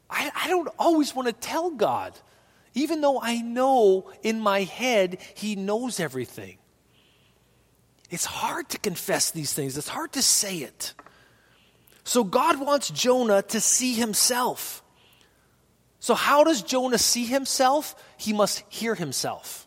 I, 0.08 0.30
I 0.34 0.48
don't 0.48 0.68
always 0.78 1.14
want 1.14 1.28
to 1.28 1.32
tell 1.34 1.70
God, 1.70 2.12
even 2.74 3.00
though 3.00 3.20
I 3.20 3.40
know 3.40 4.10
in 4.22 4.40
my 4.40 4.62
head 4.62 5.18
He 5.34 5.56
knows 5.56 5.98
everything. 5.98 6.58
It's 8.10 8.24
hard 8.24 8.68
to 8.70 8.78
confess 8.78 9.30
these 9.30 9.52
things, 9.52 9.76
it's 9.76 9.88
hard 9.88 10.12
to 10.12 10.22
say 10.22 10.58
it. 10.58 10.94
So 12.04 12.22
God 12.22 12.60
wants 12.60 12.88
Jonah 12.90 13.42
to 13.42 13.60
see 13.60 13.94
himself. 13.94 14.82
So, 15.98 16.14
how 16.14 16.44
does 16.44 16.62
Jonah 16.62 16.98
see 16.98 17.24
himself? 17.24 17.96
He 18.16 18.32
must 18.32 18.62
hear 18.68 18.94
himself. 18.94 19.66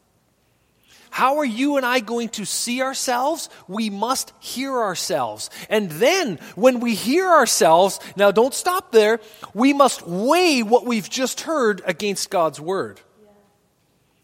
How 1.10 1.40
are 1.40 1.46
you 1.46 1.76
and 1.76 1.86
I 1.86 2.00
going 2.00 2.30
to 2.30 2.46
see 2.46 2.82
ourselves? 2.82 3.50
We 3.68 3.90
must 3.90 4.32
hear 4.40 4.72
ourselves. 4.72 5.50
And 5.70 5.92
then, 5.92 6.40
when 6.56 6.80
we 6.80 6.96
hear 6.96 7.28
ourselves, 7.28 8.00
now 8.16 8.32
don't 8.32 8.54
stop 8.54 8.94
there, 8.94 9.20
we 9.54 9.74
must 9.74 10.08
weigh 10.08 10.64
what 10.64 10.86
we've 10.86 11.10
just 11.10 11.42
heard 11.42 11.82
against 11.84 12.30
God's 12.30 12.62
word. 12.62 13.02
Yeah. 13.22 13.32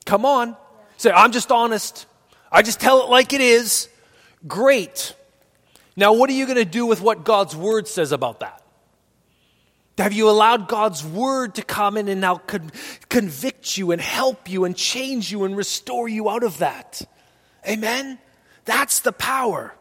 Come 0.06 0.25
on. 0.25 0.49
Yeah. 0.49 0.56
Say, 0.97 1.12
I'm 1.12 1.34
just 1.34 1.51
honest. 1.51 2.06
I 2.49 2.62
just 2.62 2.80
tell 2.80 3.04
it 3.04 3.10
like 3.10 3.34
it 3.34 3.41
is. 3.41 3.89
Great. 4.47 5.15
Now, 5.95 6.13
what 6.13 6.29
are 6.29 6.34
you 6.34 6.45
going 6.45 6.58
to 6.58 6.65
do 6.65 6.86
with 6.86 7.01
what 7.01 7.23
God's 7.23 7.55
word 7.55 7.88
says 7.88 8.12
about 8.12 8.41
that? 8.41 8.62
Have 9.97 10.12
you 10.12 10.29
allowed 10.29 10.67
God's 10.67 11.05
word 11.05 11.55
to 11.55 11.62
come 11.62 11.95
in 11.95 12.10
and 12.10 12.19
now 12.19 12.36
con- 12.36 12.71
convict 13.08 13.77
you 13.77 13.91
and 13.91 14.01
help 14.01 14.49
you 14.49 14.65
and 14.65 14.75
change 14.75 15.31
you 15.31 15.45
and 15.45 15.55
restore 15.55 16.10
you 16.10 16.29
out 16.29 16.43
of 16.43 16.58
that? 16.58 17.01
Amen? 17.67 18.19
That's 18.65 18.99
the 18.99 19.13
power. 19.13 19.73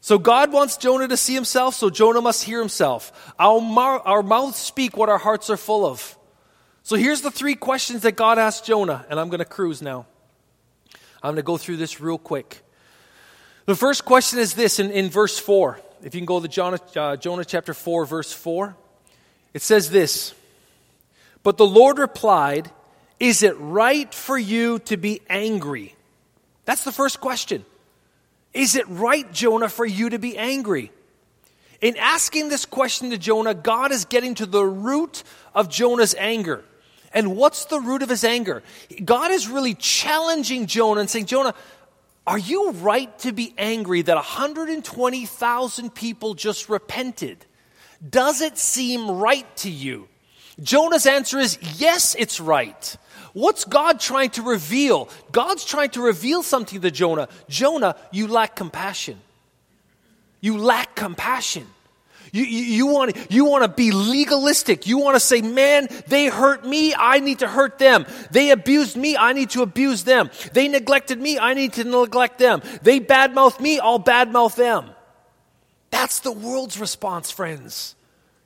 So 0.00 0.18
God 0.18 0.52
wants 0.52 0.78
Jonah 0.78 1.08
to 1.08 1.16
see 1.16 1.34
himself, 1.34 1.74
so 1.74 1.90
Jonah 1.90 2.22
must 2.22 2.44
hear 2.44 2.60
himself. 2.60 3.34
Our, 3.38 3.60
mar- 3.60 4.00
our 4.00 4.22
mouths 4.22 4.56
speak 4.56 4.96
what 4.96 5.10
our 5.10 5.18
hearts 5.18 5.50
are 5.50 5.56
full 5.56 5.84
of. 5.84 6.18
So 6.82 6.96
here's 6.96 7.20
the 7.20 7.30
three 7.30 7.54
questions 7.54 8.02
that 8.02 8.12
God 8.12 8.38
asked 8.38 8.64
Jonah, 8.66 9.04
and 9.08 9.20
I'm 9.20 9.28
going 9.28 9.38
to 9.38 9.46
cruise 9.46 9.82
now. 9.82 10.06
I'm 11.22 11.30
going 11.30 11.36
to 11.36 11.42
go 11.42 11.56
through 11.56 11.78
this 11.78 12.00
real 12.00 12.18
quick. 12.18 12.63
The 13.66 13.74
first 13.74 14.04
question 14.04 14.38
is 14.38 14.54
this 14.54 14.78
in, 14.78 14.90
in 14.90 15.08
verse 15.08 15.38
4. 15.38 15.80
If 16.02 16.14
you 16.14 16.20
can 16.20 16.26
go 16.26 16.38
to 16.38 16.48
Jonah, 16.48 16.80
uh, 16.96 17.16
Jonah 17.16 17.44
chapter 17.44 17.72
4, 17.72 18.04
verse 18.04 18.32
4. 18.32 18.76
It 19.54 19.62
says 19.62 19.90
this 19.90 20.34
But 21.42 21.56
the 21.56 21.66
Lord 21.66 21.98
replied, 21.98 22.70
Is 23.18 23.42
it 23.42 23.56
right 23.58 24.12
for 24.12 24.36
you 24.36 24.80
to 24.80 24.98
be 24.98 25.22
angry? 25.30 25.94
That's 26.66 26.84
the 26.84 26.92
first 26.92 27.20
question. 27.20 27.64
Is 28.52 28.76
it 28.76 28.86
right, 28.88 29.30
Jonah, 29.32 29.68
for 29.68 29.86
you 29.86 30.10
to 30.10 30.18
be 30.18 30.36
angry? 30.36 30.92
In 31.80 31.96
asking 31.96 32.50
this 32.50 32.66
question 32.66 33.10
to 33.10 33.18
Jonah, 33.18 33.54
God 33.54 33.92
is 33.92 34.04
getting 34.04 34.34
to 34.36 34.46
the 34.46 34.64
root 34.64 35.22
of 35.54 35.68
Jonah's 35.68 36.14
anger. 36.14 36.64
And 37.12 37.36
what's 37.36 37.66
the 37.66 37.80
root 37.80 38.02
of 38.02 38.08
his 38.08 38.24
anger? 38.24 38.62
God 39.04 39.30
is 39.30 39.48
really 39.48 39.74
challenging 39.74 40.66
Jonah 40.66 41.00
and 41.00 41.08
saying, 41.08 41.26
Jonah, 41.26 41.54
Are 42.26 42.38
you 42.38 42.70
right 42.72 43.16
to 43.20 43.32
be 43.32 43.54
angry 43.58 44.02
that 44.02 44.16
120,000 44.16 45.94
people 45.94 46.34
just 46.34 46.68
repented? 46.68 47.44
Does 48.08 48.40
it 48.40 48.56
seem 48.56 49.10
right 49.10 49.46
to 49.58 49.70
you? 49.70 50.08
Jonah's 50.62 51.06
answer 51.06 51.38
is 51.38 51.58
yes, 51.78 52.14
it's 52.18 52.40
right. 52.40 52.96
What's 53.34 53.64
God 53.64 53.98
trying 54.00 54.30
to 54.30 54.42
reveal? 54.42 55.08
God's 55.32 55.64
trying 55.64 55.90
to 55.90 56.02
reveal 56.02 56.42
something 56.42 56.80
to 56.80 56.90
Jonah. 56.90 57.28
Jonah, 57.48 57.96
you 58.12 58.28
lack 58.28 58.54
compassion. 58.54 59.20
You 60.40 60.56
lack 60.56 60.94
compassion. 60.94 61.66
You, 62.34 62.42
you, 62.42 62.64
you, 62.64 62.86
want, 62.88 63.30
you 63.30 63.44
want 63.44 63.62
to 63.62 63.68
be 63.68 63.92
legalistic. 63.92 64.88
You 64.88 64.98
want 64.98 65.14
to 65.14 65.20
say, 65.20 65.40
man, 65.40 65.86
they 66.08 66.26
hurt 66.26 66.66
me, 66.66 66.92
I 66.92 67.20
need 67.20 67.38
to 67.38 67.46
hurt 67.46 67.78
them. 67.78 68.06
They 68.32 68.50
abused 68.50 68.96
me, 68.96 69.16
I 69.16 69.34
need 69.34 69.50
to 69.50 69.62
abuse 69.62 70.02
them. 70.02 70.32
They 70.52 70.66
neglected 70.66 71.20
me, 71.20 71.38
I 71.38 71.54
need 71.54 71.74
to 71.74 71.84
neglect 71.84 72.40
them. 72.40 72.60
They 72.82 72.98
badmouth 72.98 73.60
me, 73.60 73.78
I'll 73.78 74.00
badmouth 74.00 74.56
them. 74.56 74.90
That's 75.90 76.18
the 76.18 76.32
world's 76.32 76.80
response, 76.80 77.30
friends. 77.30 77.94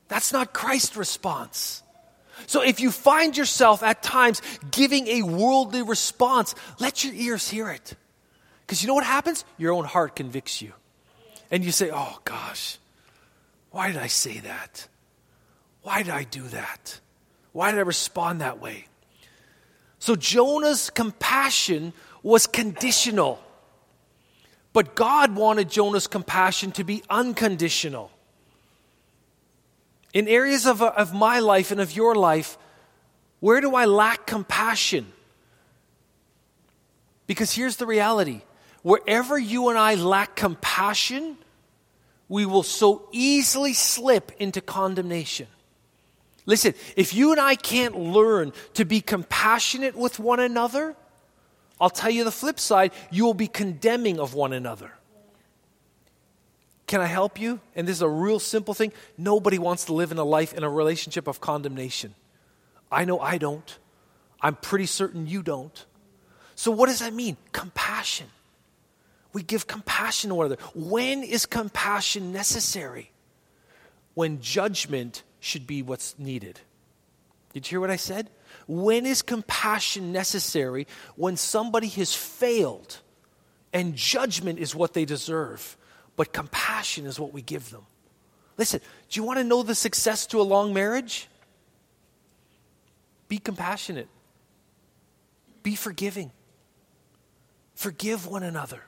That's 0.09 0.35
not 0.35 0.53
Christ's 0.53 0.95
response. 0.95 1.83
So 2.47 2.61
if 2.61 2.81
you 2.81 2.91
find 2.91 3.35
yourself 3.35 3.83
at 3.83 4.03
times 4.03 4.43
giving 4.71 5.07
a 5.07 5.23
worldly 5.23 5.81
response, 5.81 6.55
let 6.79 7.05
your 7.05 7.15
ears 7.15 7.49
hear 7.49 7.71
it. 7.71 7.95
Because 8.67 8.83
you 8.83 8.89
know 8.89 8.95
what 8.95 9.05
happens? 9.05 9.47
Your 9.57 9.73
own 9.73 9.87
heart 9.87 10.15
convicts 10.15 10.61
you. 10.61 10.75
And 11.51 11.65
you 11.65 11.73
say, 11.73 11.91
oh 11.91 12.19
gosh, 12.27 12.77
why 13.79 13.93
did 13.93 13.99
I 13.99 14.09
say 14.09 14.41
that? 14.41 14.89
Why 15.83 16.03
did 16.03 16.13
I 16.13 16.25
do 16.25 16.43
that? 16.49 16.99
Why 17.53 17.71
did 17.71 17.79
I 17.79 17.83
respond 17.83 18.41
that 18.41 18.61
way? 18.61 18.87
So 20.01 20.17
Jonah's 20.17 20.91
compassion 20.91 21.93
was 22.25 22.49
conditional. 22.49 23.41
But 24.73 24.97
God 24.97 25.37
wanted 25.37 25.71
Jonah's 25.71 26.09
compassion 26.09 26.73
to 26.73 26.83
be 26.83 27.05
unconditional. 27.09 28.11
In 30.13 30.27
areas 30.27 30.67
of, 30.67 30.83
uh, 30.83 30.95
of 30.97 31.15
my 31.15 31.39
life 31.39 31.71
and 31.71 31.81
of 31.81 31.95
your 31.95 32.17
life, 32.17 32.59
where 33.39 33.61
do 33.61 33.77
I 33.77 33.85
lack 33.85 34.27
compassion? 34.27 35.07
Because 37.29 37.53
here's 37.53 37.77
the 37.77 37.87
reality 37.87 38.41
wherever 38.83 39.39
you 39.39 39.69
and 39.69 39.79
I 39.79 39.95
lack 39.95 40.35
compassion, 40.35 41.39
we 42.29 42.47
will 42.47 42.63
so 42.63 43.09
easily 43.13 43.73
slip 43.73 44.33
into 44.39 44.61
condemnation. 44.61 45.47
Listen, 46.47 46.75
if 46.97 47.15
you 47.15 47.33
and 47.33 47.41
I 47.41 47.55
can't 47.55 47.99
learn 47.99 48.53
to 48.75 48.85
be 48.85 49.01
compassionate 49.01 49.95
with 49.95 50.19
one 50.19 50.41
another, 50.41 50.97
I'll 51.81 51.91
tell 51.91 52.11
you 52.11 52.25
the 52.25 52.31
flip 52.31 52.59
side, 52.59 52.93
you 53.11 53.25
will 53.25 53.35
be 53.35 53.49
condemning 53.49 54.19
of 54.19 54.35
one 54.35 54.53
another. 54.53 54.93
Can 56.87 57.03
I 57.03 57.07
help 57.07 57.39
you? 57.39 57.61
And 57.77 57.87
this 57.87 57.97
is 57.97 58.03
a 58.03 58.09
real 58.09 58.41
simple 58.41 58.73
thing. 58.73 58.93
Nobody 59.19 59.59
wants 59.59 59.85
to 59.87 59.93
live 59.93 60.11
in 60.11 60.17
a 60.17 60.25
life, 60.25 60.55
in 60.55 60.65
a 60.65 60.71
relationship 60.71 61.27
of 61.29 61.39
condemnation. 61.41 62.15
I 62.91 63.05
know 63.05 63.21
I 63.21 63.37
don't. 63.37 63.79
I'm 64.41 64.55
pretty 64.55 64.87
certain 64.87 65.27
you 65.27 65.43
don't. 65.43 65.85
So, 66.55 66.71
what 66.71 66.87
does 66.87 67.01
that 67.01 67.13
mean? 67.13 67.37
Compassion. 67.53 68.29
We 69.33 69.43
give 69.43 69.67
compassion 69.67 70.29
to 70.29 70.35
one 70.35 70.47
another. 70.47 70.63
When 70.75 71.23
is 71.23 71.47
compassion 71.47 72.33
necessary? 72.33 73.13
When 74.15 74.41
judgment 74.41 75.23
should 75.41 75.67
be 75.67 75.83
what's 75.83 76.19
needed. 76.19 76.61
Did 77.53 77.67
you 77.67 77.77
hear 77.77 77.81
what 77.81 77.91
I 77.91 77.97
said? 77.97 78.31
When 78.67 79.07
is 79.07 79.23
compassion 79.23 80.13
necessary? 80.13 80.87
When 81.17 81.37
somebody 81.37 81.89
has 81.89 82.15
failed 82.15 82.99
and 83.73 83.95
judgment 83.95 84.59
is 84.59 84.75
what 84.75 84.95
they 84.95 85.05
deserve 85.05 85.77
but 86.19 86.33
compassion 86.33 87.07
is 87.07 87.19
what 87.19 87.33
we 87.33 87.41
give 87.41 87.71
them. 87.71 87.87
Listen, 88.59 88.81
do 89.09 89.21
you 89.21 89.25
want 89.25 89.39
to 89.39 89.45
know 89.45 89.63
the 89.63 89.77
success 89.77 90.27
to 90.27 90.41
a 90.41 90.43
long 90.43 90.75
marriage? 90.75 91.29
Be 93.29 93.39
compassionate, 93.39 94.09
be 95.63 95.77
forgiving, 95.77 96.33
forgive 97.77 98.27
one 98.27 98.43
another, 98.43 98.83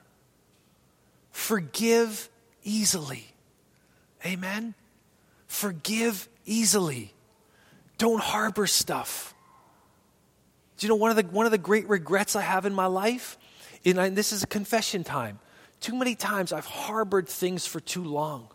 forgive 1.41 2.29
easily. 2.63 3.25
Amen? 4.25 4.73
Forgive 5.47 6.29
easily. 6.45 7.13
Don't 7.97 8.21
harbor 8.21 8.67
stuff. 8.67 9.33
Do 10.77 10.85
you 10.85 10.89
know 10.89 10.95
one 10.95 11.11
of 11.11 11.17
the, 11.17 11.23
one 11.23 11.45
of 11.45 11.51
the 11.51 11.57
great 11.57 11.89
regrets 11.89 12.35
I 12.35 12.41
have 12.41 12.65
in 12.65 12.73
my 12.73 12.85
life? 12.85 13.37
And 13.83 14.15
this 14.15 14.31
is 14.31 14.43
a 14.43 14.47
confession 14.47 15.03
time. 15.03 15.39
Too 15.79 15.95
many 15.95 16.15
times 16.15 16.53
I've 16.53 16.65
harbored 16.65 17.27
things 17.27 17.65
for 17.65 17.79
too 17.79 18.03
long 18.03 18.47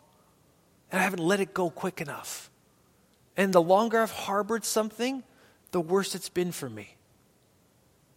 and 0.91 0.99
I 0.99 1.03
haven't 1.03 1.23
let 1.23 1.39
it 1.39 1.53
go 1.53 1.69
quick 1.69 2.01
enough. 2.01 2.49
And 3.35 3.53
the 3.53 3.61
longer 3.61 4.01
I've 4.01 4.11
harbored 4.11 4.65
something, 4.65 5.23
the 5.71 5.81
worse 5.81 6.15
it's 6.15 6.29
been 6.29 6.51
for 6.51 6.69
me. 6.69 6.96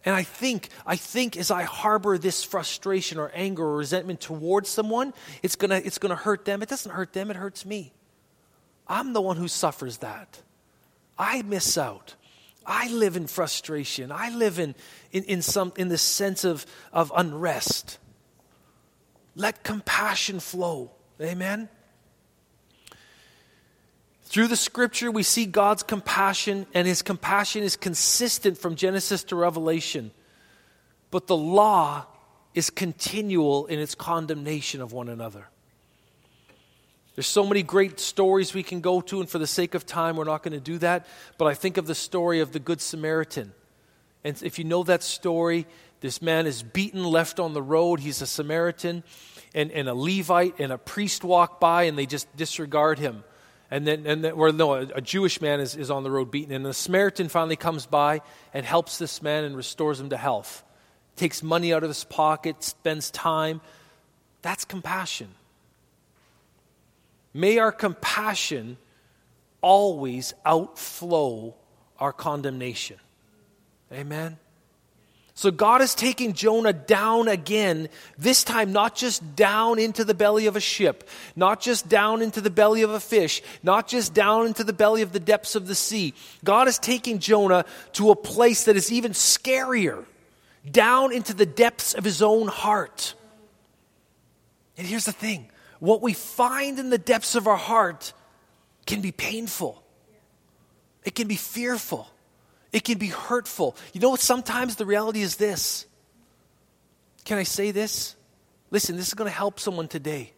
And 0.03 0.15
I 0.15 0.23
think, 0.23 0.69
I 0.85 0.95
think 0.95 1.37
as 1.37 1.51
I 1.51 1.63
harbor 1.63 2.17
this 2.17 2.43
frustration 2.43 3.19
or 3.19 3.31
anger 3.35 3.63
or 3.63 3.77
resentment 3.77 4.19
towards 4.19 4.69
someone, 4.69 5.13
it's 5.43 5.55
gonna, 5.55 5.81
it's 5.83 5.99
gonna 5.99 6.15
hurt 6.15 6.45
them. 6.45 6.61
It 6.63 6.69
doesn't 6.69 6.91
hurt 6.91 7.13
them, 7.13 7.29
it 7.29 7.35
hurts 7.35 7.65
me. 7.65 7.93
I'm 8.87 9.13
the 9.13 9.21
one 9.21 9.37
who 9.37 9.47
suffers 9.47 9.97
that. 9.97 10.41
I 11.17 11.43
miss 11.43 11.77
out. 11.77 12.15
I 12.65 12.89
live 12.89 13.15
in 13.15 13.27
frustration. 13.27 14.11
I 14.11 14.29
live 14.29 14.59
in, 14.59 14.75
in, 15.11 15.23
in, 15.25 15.41
some, 15.41 15.73
in 15.77 15.87
this 15.87 16.01
sense 16.01 16.43
of, 16.43 16.65
of 16.91 17.11
unrest. 17.15 17.99
Let 19.35 19.63
compassion 19.63 20.39
flow. 20.39 20.91
Amen. 21.19 21.69
Through 24.31 24.47
the 24.47 24.55
scripture, 24.55 25.11
we 25.11 25.23
see 25.23 25.45
God's 25.45 25.83
compassion, 25.83 26.65
and 26.73 26.87
his 26.87 27.01
compassion 27.01 27.63
is 27.63 27.75
consistent 27.75 28.57
from 28.57 28.75
Genesis 28.75 29.25
to 29.25 29.35
Revelation. 29.35 30.11
But 31.09 31.27
the 31.27 31.35
law 31.35 32.05
is 32.53 32.69
continual 32.69 33.65
in 33.65 33.77
its 33.77 33.93
condemnation 33.93 34.79
of 34.79 34.93
one 34.93 35.09
another. 35.09 35.49
There's 37.13 37.27
so 37.27 37.45
many 37.45 37.61
great 37.61 37.99
stories 37.99 38.53
we 38.53 38.63
can 38.63 38.79
go 38.79 39.01
to, 39.01 39.19
and 39.19 39.29
for 39.29 39.37
the 39.37 39.45
sake 39.45 39.73
of 39.73 39.85
time, 39.85 40.15
we're 40.15 40.23
not 40.23 40.43
going 40.43 40.53
to 40.53 40.61
do 40.61 40.77
that. 40.77 41.07
But 41.37 41.47
I 41.47 41.53
think 41.53 41.75
of 41.75 41.85
the 41.85 41.93
story 41.93 42.39
of 42.39 42.53
the 42.53 42.59
Good 42.59 42.79
Samaritan. 42.79 43.51
And 44.23 44.41
if 44.43 44.57
you 44.57 44.63
know 44.63 44.83
that 44.83 45.03
story, 45.03 45.67
this 45.99 46.21
man 46.21 46.47
is 46.47 46.63
beaten, 46.63 47.03
left 47.03 47.41
on 47.41 47.53
the 47.53 47.61
road. 47.61 47.99
He's 47.99 48.21
a 48.21 48.27
Samaritan, 48.27 49.03
and, 49.53 49.73
and 49.73 49.89
a 49.89 49.93
Levite 49.93 50.57
and 50.57 50.71
a 50.71 50.77
priest 50.77 51.25
walk 51.25 51.59
by, 51.59 51.83
and 51.83 51.97
they 51.97 52.05
just 52.05 52.33
disregard 52.37 52.97
him. 52.97 53.25
And 53.71 53.87
then, 53.87 54.05
and 54.05 54.23
then 54.23 54.33
or 54.33 54.51
no, 54.51 54.73
a, 54.73 54.81
a 54.95 55.01
Jewish 55.01 55.39
man 55.39 55.61
is, 55.61 55.75
is 55.77 55.89
on 55.89 56.03
the 56.03 56.11
road 56.11 56.29
beaten, 56.29 56.53
and 56.53 56.65
the 56.65 56.73
Samaritan 56.73 57.29
finally 57.29 57.55
comes 57.55 57.85
by 57.85 58.21
and 58.53 58.65
helps 58.65 58.97
this 58.97 59.21
man 59.21 59.45
and 59.45 59.55
restores 59.55 59.99
him 59.99 60.09
to 60.09 60.17
health. 60.17 60.63
Takes 61.15 61.41
money 61.41 61.73
out 61.73 61.83
of 61.83 61.89
his 61.89 62.03
pocket, 62.03 62.63
spends 62.63 63.09
time. 63.09 63.61
That's 64.41 64.65
compassion. 64.65 65.29
May 67.33 67.59
our 67.59 67.71
compassion 67.71 68.77
always 69.61 70.33
outflow 70.45 71.55
our 71.97 72.11
condemnation. 72.11 72.97
Amen. 73.93 74.37
So 75.41 75.49
God 75.49 75.81
is 75.81 75.95
taking 75.95 76.33
Jonah 76.33 76.71
down 76.71 77.27
again, 77.27 77.89
this 78.15 78.43
time 78.43 78.71
not 78.71 78.95
just 78.95 79.35
down 79.35 79.79
into 79.79 80.03
the 80.03 80.13
belly 80.13 80.45
of 80.45 80.55
a 80.55 80.59
ship, 80.59 81.09
not 81.35 81.59
just 81.59 81.89
down 81.89 82.21
into 82.21 82.41
the 82.41 82.51
belly 82.51 82.83
of 82.83 82.91
a 82.91 82.99
fish, 82.99 83.41
not 83.63 83.87
just 83.87 84.13
down 84.13 84.45
into 84.45 84.63
the 84.63 84.71
belly 84.71 85.01
of 85.01 85.13
the 85.13 85.19
depths 85.19 85.55
of 85.55 85.65
the 85.65 85.73
sea. 85.73 86.13
God 86.43 86.67
is 86.67 86.77
taking 86.77 87.17
Jonah 87.17 87.65
to 87.93 88.11
a 88.11 88.15
place 88.15 88.65
that 88.65 88.75
is 88.75 88.91
even 88.91 89.13
scarier, 89.13 90.05
down 90.69 91.11
into 91.11 91.33
the 91.33 91.47
depths 91.47 91.95
of 91.95 92.03
his 92.03 92.21
own 92.21 92.47
heart. 92.47 93.15
And 94.77 94.85
here's 94.85 95.05
the 95.05 95.11
thing 95.11 95.49
what 95.79 96.03
we 96.03 96.13
find 96.13 96.77
in 96.77 96.91
the 96.91 96.99
depths 96.99 97.33
of 97.33 97.47
our 97.47 97.57
heart 97.57 98.13
can 98.85 99.01
be 99.01 99.11
painful, 99.11 99.81
it 101.03 101.15
can 101.15 101.27
be 101.27 101.35
fearful. 101.35 102.11
It 102.71 102.83
can 102.83 102.97
be 102.97 103.07
hurtful. 103.07 103.75
You 103.93 104.01
know? 104.01 104.15
Sometimes 104.15 104.75
the 104.75 104.85
reality 104.85 105.21
is 105.21 105.35
this. 105.35 105.85
Can 107.25 107.37
I 107.37 107.43
say 107.43 107.71
this? 107.71 108.15
Listen, 108.71 108.95
this 108.95 109.07
is 109.07 109.13
going 109.13 109.29
to 109.29 109.35
help 109.35 109.59
someone 109.59 109.87
today. 109.87 110.33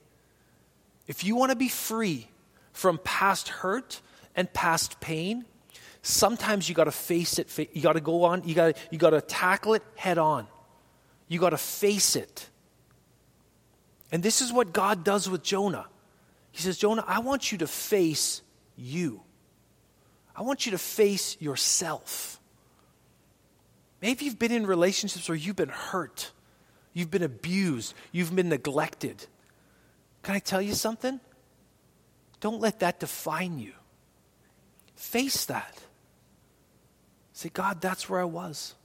If 1.08 1.24
you 1.24 1.36
want 1.36 1.52
to 1.52 1.56
be 1.56 1.70
free 1.70 2.28
from 2.72 2.98
past 3.04 3.50
hurt 3.50 4.02
and 4.36 4.52
past 4.52 5.00
pain, 5.00 5.46
sometimes 6.02 6.68
you 6.68 6.76
got 6.76 6.86
to 6.86 6.92
face 6.92 7.38
it. 7.40 7.50
You 7.74 7.82
got 7.82 7.94
to 7.94 8.02
go 8.02 8.24
on. 8.24 8.44
You 8.48 8.56
got 8.56 8.78
you 8.90 8.98
got 8.98 9.12
to 9.12 9.22
tackle 9.22 9.76
it 9.76 9.84
head 9.96 10.18
on. 10.18 10.48
You 11.28 11.40
got 11.40 11.52
to 11.52 11.58
face 11.58 12.16
it. 12.16 12.50
And 14.12 14.22
this 14.22 14.42
is 14.42 14.54
what 14.54 14.74
God 14.74 15.04
does 15.04 15.30
with 15.30 15.44
Jonah. 15.44 15.88
He 16.52 16.62
says, 16.62 16.78
Jonah, 16.78 17.04
I 17.08 17.20
want 17.20 17.52
you 17.52 17.58
to 17.60 17.68
face 17.68 18.44
you. 18.76 19.22
I 20.36 20.42
want 20.42 20.66
you 20.66 20.72
to 20.72 20.78
face 20.78 21.38
yourself. 21.40 22.40
Maybe 24.02 24.26
you've 24.26 24.40
been 24.40 24.52
in 24.52 24.66
relationships 24.66 25.30
where 25.30 25.38
you've 25.38 25.56
been 25.56 25.70
hurt. 25.70 26.32
You've 26.94 27.12
been 27.12 27.24
abused. 27.24 27.94
You've 28.12 28.36
been 28.36 28.50
neglected. 28.50 29.26
Can 30.24 30.36
I 30.36 30.40
tell 30.40 30.62
you 30.62 30.74
something? 30.74 31.20
Don't 32.40 32.60
let 32.60 32.80
that 32.80 33.00
define 33.00 33.60
you. 33.60 33.74
Face 34.96 35.46
that. 35.46 35.80
Say, 37.34 37.50
God, 37.50 37.82
that's 37.82 38.10
where 38.10 38.20
I 38.20 38.26
was. 38.26 38.76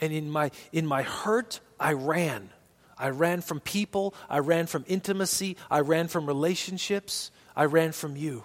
And 0.00 0.12
in 0.12 0.30
my, 0.30 0.50
in 0.72 0.86
my 0.86 1.02
hurt, 1.02 1.60
I 1.78 1.92
ran. 1.92 2.50
I 2.98 3.10
ran 3.10 3.40
from 3.40 3.60
people. 3.60 4.14
I 4.28 4.38
ran 4.38 4.66
from 4.66 4.84
intimacy. 4.88 5.56
I 5.70 5.80
ran 5.80 6.08
from 6.08 6.26
relationships. 6.26 7.30
I 7.56 7.64
ran 7.64 7.92
from 7.92 8.16
you. 8.16 8.44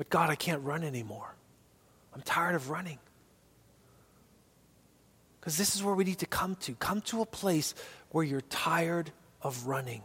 But 0.00 0.08
God, 0.08 0.30
I 0.30 0.34
can't 0.34 0.64
run 0.64 0.82
anymore. 0.82 1.34
I'm 2.14 2.22
tired 2.22 2.54
of 2.54 2.70
running. 2.70 2.98
Because 5.38 5.58
this 5.58 5.76
is 5.76 5.82
where 5.82 5.94
we 5.94 6.04
need 6.04 6.20
to 6.20 6.26
come 6.26 6.54
to. 6.62 6.74
Come 6.76 7.02
to 7.02 7.20
a 7.20 7.26
place 7.26 7.74
where 8.08 8.24
you're 8.24 8.40
tired 8.40 9.12
of 9.42 9.66
running. 9.66 10.00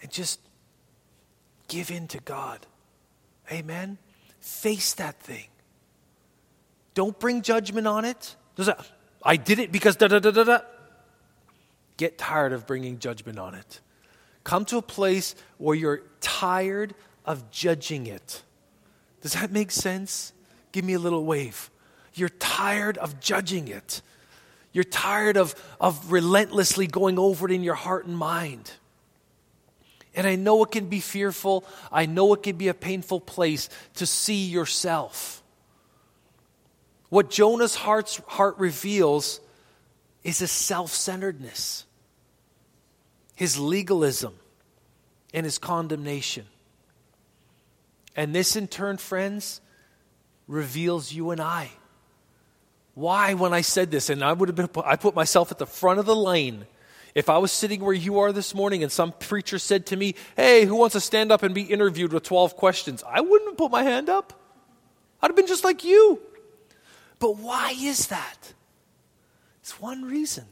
And 0.00 0.12
just 0.12 0.38
give 1.66 1.90
in 1.90 2.06
to 2.06 2.18
God. 2.18 2.64
Amen? 3.50 3.98
Face 4.38 4.94
that 4.94 5.18
thing. 5.18 5.48
Don't 6.94 7.18
bring 7.18 7.42
judgment 7.42 7.88
on 7.88 8.04
it. 8.04 8.36
I 9.24 9.36
did 9.36 9.58
it 9.58 9.72
because 9.72 9.96
da 9.96 10.06
da 10.06 10.20
da 10.20 10.30
da 10.30 10.44
da. 10.44 10.58
Get 11.96 12.16
tired 12.16 12.52
of 12.52 12.64
bringing 12.64 13.00
judgment 13.00 13.40
on 13.40 13.56
it. 13.56 13.80
Come 14.44 14.64
to 14.66 14.76
a 14.76 14.82
place 14.82 15.34
where 15.58 15.74
you're 15.74 16.02
tired 16.20 16.94
of 17.26 17.50
judging 17.50 18.06
it. 18.06 18.42
Does 19.20 19.34
that 19.34 19.50
make 19.50 19.70
sense? 19.70 20.32
Give 20.72 20.84
me 20.84 20.94
a 20.94 20.98
little 20.98 21.24
wave. 21.24 21.70
You're 22.14 22.28
tired 22.28 22.96
of 22.98 23.20
judging 23.20 23.68
it. 23.68 24.00
You're 24.72 24.84
tired 24.84 25.36
of, 25.36 25.54
of 25.80 26.12
relentlessly 26.12 26.86
going 26.86 27.18
over 27.18 27.48
it 27.48 27.52
in 27.52 27.62
your 27.62 27.74
heart 27.74 28.06
and 28.06 28.16
mind. 28.16 28.70
And 30.14 30.26
I 30.26 30.36
know 30.36 30.62
it 30.64 30.70
can 30.70 30.86
be 30.86 31.00
fearful. 31.00 31.64
I 31.92 32.06
know 32.06 32.32
it 32.34 32.42
can 32.42 32.56
be 32.56 32.68
a 32.68 32.74
painful 32.74 33.20
place 33.20 33.68
to 33.94 34.06
see 34.06 34.46
yourself. 34.46 35.42
What 37.10 37.30
Jonah's 37.30 37.74
heart's, 37.74 38.16
heart 38.26 38.58
reveals 38.58 39.40
is 40.24 40.38
his 40.38 40.50
self 40.50 40.90
centeredness, 40.90 41.84
his 43.34 43.58
legalism, 43.58 44.34
and 45.32 45.44
his 45.44 45.58
condemnation. 45.58 46.46
And 48.16 48.34
this, 48.34 48.56
in 48.56 48.66
turn, 48.66 48.96
friends, 48.96 49.60
reveals 50.48 51.12
you 51.12 51.30
and 51.30 51.40
I. 51.40 51.70
Why, 52.94 53.34
when 53.34 53.52
I 53.52 53.60
said 53.60 53.90
this, 53.90 54.08
and 54.08 54.24
I 54.24 54.32
would 54.32 54.48
have 54.48 54.56
been, 54.56 54.70
I 54.84 54.96
put 54.96 55.14
myself 55.14 55.52
at 55.52 55.58
the 55.58 55.66
front 55.66 55.98
of 55.98 56.06
the 56.06 56.16
lane. 56.16 56.66
If 57.14 57.28
I 57.28 57.38
was 57.38 57.52
sitting 57.52 57.84
where 57.84 57.94
you 57.94 58.18
are 58.20 58.32
this 58.32 58.54
morning 58.54 58.82
and 58.82 58.90
some 58.90 59.12
preacher 59.12 59.58
said 59.58 59.86
to 59.86 59.96
me, 59.96 60.14
Hey, 60.34 60.64
who 60.64 60.76
wants 60.76 60.94
to 60.94 61.00
stand 61.00 61.30
up 61.30 61.42
and 61.42 61.54
be 61.54 61.62
interviewed 61.62 62.12
with 62.12 62.22
12 62.22 62.56
questions? 62.56 63.04
I 63.06 63.20
wouldn't 63.20 63.50
have 63.50 63.58
put 63.58 63.70
my 63.70 63.82
hand 63.82 64.08
up. 64.08 64.32
I'd 65.20 65.28
have 65.28 65.36
been 65.36 65.46
just 65.46 65.64
like 65.64 65.84
you. 65.84 66.20
But 67.18 67.36
why 67.36 67.74
is 67.78 68.08
that? 68.08 68.52
It's 69.60 69.80
one 69.80 70.04
reason. 70.04 70.44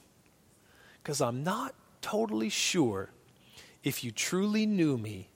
Because 1.03 1.21
I'm 1.21 1.45
not 1.45 1.75
totally 2.01 2.49
sure 2.49 3.11
if 3.83 4.03
you 4.03 4.11
truly 4.11 4.65
knew 4.65 4.97
me, 4.97 5.29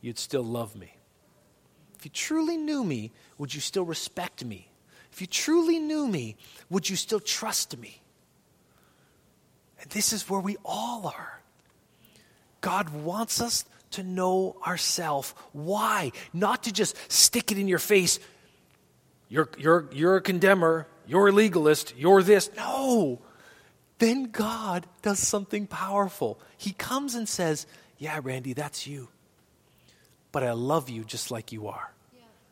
you'd 0.00 0.18
still 0.18 0.42
love 0.42 0.74
me. 0.74 0.96
If 2.02 2.06
you 2.06 2.10
truly 2.10 2.56
knew 2.56 2.82
me, 2.82 3.12
would 3.38 3.54
you 3.54 3.60
still 3.60 3.84
respect 3.84 4.44
me? 4.44 4.68
If 5.12 5.20
you 5.20 5.28
truly 5.28 5.78
knew 5.78 6.08
me, 6.08 6.34
would 6.68 6.90
you 6.90 6.96
still 6.96 7.20
trust 7.20 7.78
me? 7.78 8.02
And 9.80 9.88
this 9.92 10.12
is 10.12 10.28
where 10.28 10.40
we 10.40 10.56
all 10.64 11.06
are. 11.06 11.40
God 12.60 12.88
wants 12.88 13.40
us 13.40 13.64
to 13.92 14.02
know 14.02 14.56
ourselves. 14.66 15.32
Why? 15.52 16.10
Not 16.32 16.64
to 16.64 16.72
just 16.72 16.96
stick 17.06 17.52
it 17.52 17.58
in 17.58 17.68
your 17.68 17.78
face. 17.78 18.18
You're, 19.28 19.50
you're, 19.56 19.88
you're 19.92 20.16
a 20.16 20.20
condemner. 20.20 20.88
You're 21.06 21.28
a 21.28 21.32
legalist. 21.32 21.94
You're 21.96 22.24
this. 22.24 22.50
No. 22.56 23.20
Then 24.00 24.24
God 24.32 24.88
does 25.02 25.20
something 25.20 25.68
powerful. 25.68 26.40
He 26.58 26.72
comes 26.72 27.14
and 27.14 27.28
says, 27.28 27.64
Yeah, 27.96 28.18
Randy, 28.20 28.54
that's 28.54 28.88
you 28.88 29.08
but 30.32 30.42
I 30.42 30.52
love 30.52 30.88
you 30.88 31.04
just 31.04 31.30
like 31.30 31.52
you 31.52 31.68
are. 31.68 31.92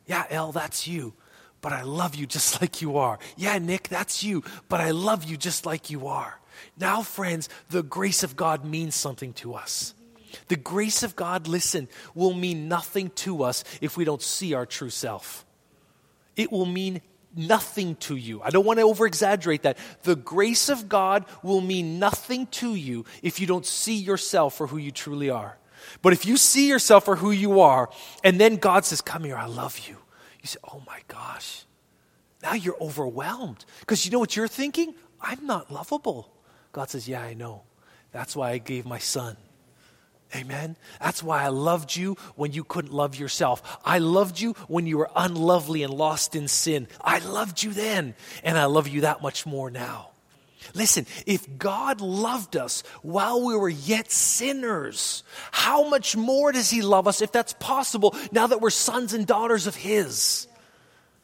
Yeah, 0.06 0.24
yeah 0.30 0.50
that's 0.52 0.86
you, 0.86 1.14
but 1.60 1.72
I 1.72 1.82
love 1.82 2.14
you 2.14 2.26
just 2.26 2.60
like 2.60 2.80
you 2.80 2.98
are. 2.98 3.18
Yeah, 3.36 3.58
Nick, 3.58 3.88
that's 3.88 4.22
you, 4.22 4.44
but 4.68 4.80
I 4.80 4.90
love 4.90 5.24
you 5.24 5.36
just 5.36 5.66
like 5.66 5.90
you 5.90 6.06
are. 6.06 6.38
Now, 6.78 7.02
friends, 7.02 7.48
the 7.70 7.82
grace 7.82 8.22
of 8.22 8.36
God 8.36 8.64
means 8.64 8.94
something 8.94 9.32
to 9.34 9.54
us. 9.54 9.94
Mm-hmm. 9.96 10.34
The 10.48 10.56
grace 10.56 11.02
of 11.02 11.16
God, 11.16 11.48
listen, 11.48 11.88
will 12.14 12.34
mean 12.34 12.68
nothing 12.68 13.10
to 13.16 13.42
us 13.42 13.64
if 13.80 13.96
we 13.96 14.04
don't 14.04 14.22
see 14.22 14.54
our 14.54 14.66
true 14.66 14.90
self. 14.90 15.46
It 16.36 16.52
will 16.52 16.66
mean 16.66 17.00
nothing 17.34 17.96
to 17.96 18.16
you. 18.16 18.42
I 18.42 18.50
don't 18.50 18.66
want 18.66 18.78
to 18.78 18.84
over 18.84 19.06
exaggerate 19.06 19.62
that. 19.62 19.78
The 20.02 20.16
grace 20.16 20.68
of 20.68 20.88
God 20.88 21.24
will 21.42 21.60
mean 21.60 21.98
nothing 21.98 22.46
to 22.48 22.74
you 22.74 23.04
if 23.22 23.40
you 23.40 23.46
don't 23.46 23.66
see 23.66 23.96
yourself 23.96 24.54
for 24.54 24.66
who 24.66 24.76
you 24.78 24.90
truly 24.90 25.30
are. 25.30 25.56
But 26.02 26.12
if 26.12 26.26
you 26.26 26.36
see 26.36 26.68
yourself 26.68 27.04
for 27.04 27.16
who 27.16 27.30
you 27.30 27.60
are, 27.60 27.90
and 28.24 28.40
then 28.40 28.56
God 28.56 28.84
says, 28.84 29.00
Come 29.00 29.24
here, 29.24 29.36
I 29.36 29.46
love 29.46 29.78
you, 29.88 29.96
you 30.40 30.46
say, 30.46 30.58
Oh 30.64 30.82
my 30.86 31.00
gosh. 31.08 31.64
Now 32.42 32.54
you're 32.54 32.80
overwhelmed. 32.80 33.64
Because 33.80 34.04
you 34.06 34.12
know 34.12 34.18
what 34.18 34.34
you're 34.34 34.48
thinking? 34.48 34.94
I'm 35.20 35.44
not 35.46 35.70
lovable. 35.70 36.32
God 36.72 36.90
says, 36.90 37.08
Yeah, 37.08 37.22
I 37.22 37.34
know. 37.34 37.62
That's 38.12 38.34
why 38.34 38.50
I 38.50 38.58
gave 38.58 38.86
my 38.86 38.98
son. 38.98 39.36
Amen. 40.34 40.76
That's 41.00 41.22
why 41.22 41.42
I 41.42 41.48
loved 41.48 41.96
you 41.96 42.16
when 42.36 42.52
you 42.52 42.62
couldn't 42.62 42.92
love 42.92 43.16
yourself. 43.16 43.78
I 43.84 43.98
loved 43.98 44.38
you 44.38 44.52
when 44.68 44.86
you 44.86 44.98
were 44.98 45.10
unlovely 45.16 45.82
and 45.82 45.92
lost 45.92 46.36
in 46.36 46.46
sin. 46.46 46.86
I 47.00 47.18
loved 47.18 47.62
you 47.62 47.72
then, 47.72 48.14
and 48.44 48.56
I 48.56 48.66
love 48.66 48.86
you 48.86 49.00
that 49.00 49.22
much 49.22 49.44
more 49.44 49.70
now. 49.70 50.09
Listen, 50.74 51.06
if 51.26 51.58
God 51.58 52.00
loved 52.00 52.56
us 52.56 52.82
while 53.02 53.44
we 53.44 53.56
were 53.56 53.68
yet 53.68 54.10
sinners, 54.10 55.22
how 55.50 55.88
much 55.88 56.16
more 56.16 56.52
does 56.52 56.70
He 56.70 56.82
love 56.82 57.08
us 57.08 57.22
if 57.22 57.32
that's 57.32 57.52
possible 57.54 58.14
now 58.32 58.46
that 58.46 58.60
we're 58.60 58.70
sons 58.70 59.12
and 59.14 59.26
daughters 59.26 59.66
of 59.66 59.74
His? 59.74 60.46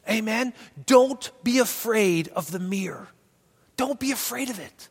Amen? 0.09 0.53
Don't 0.85 1.31
be 1.43 1.59
afraid 1.59 2.29
of 2.29 2.51
the 2.51 2.59
mirror. 2.59 3.07
Don't 3.75 3.99
be 3.99 4.11
afraid 4.11 4.49
of 4.49 4.59
it. 4.59 4.89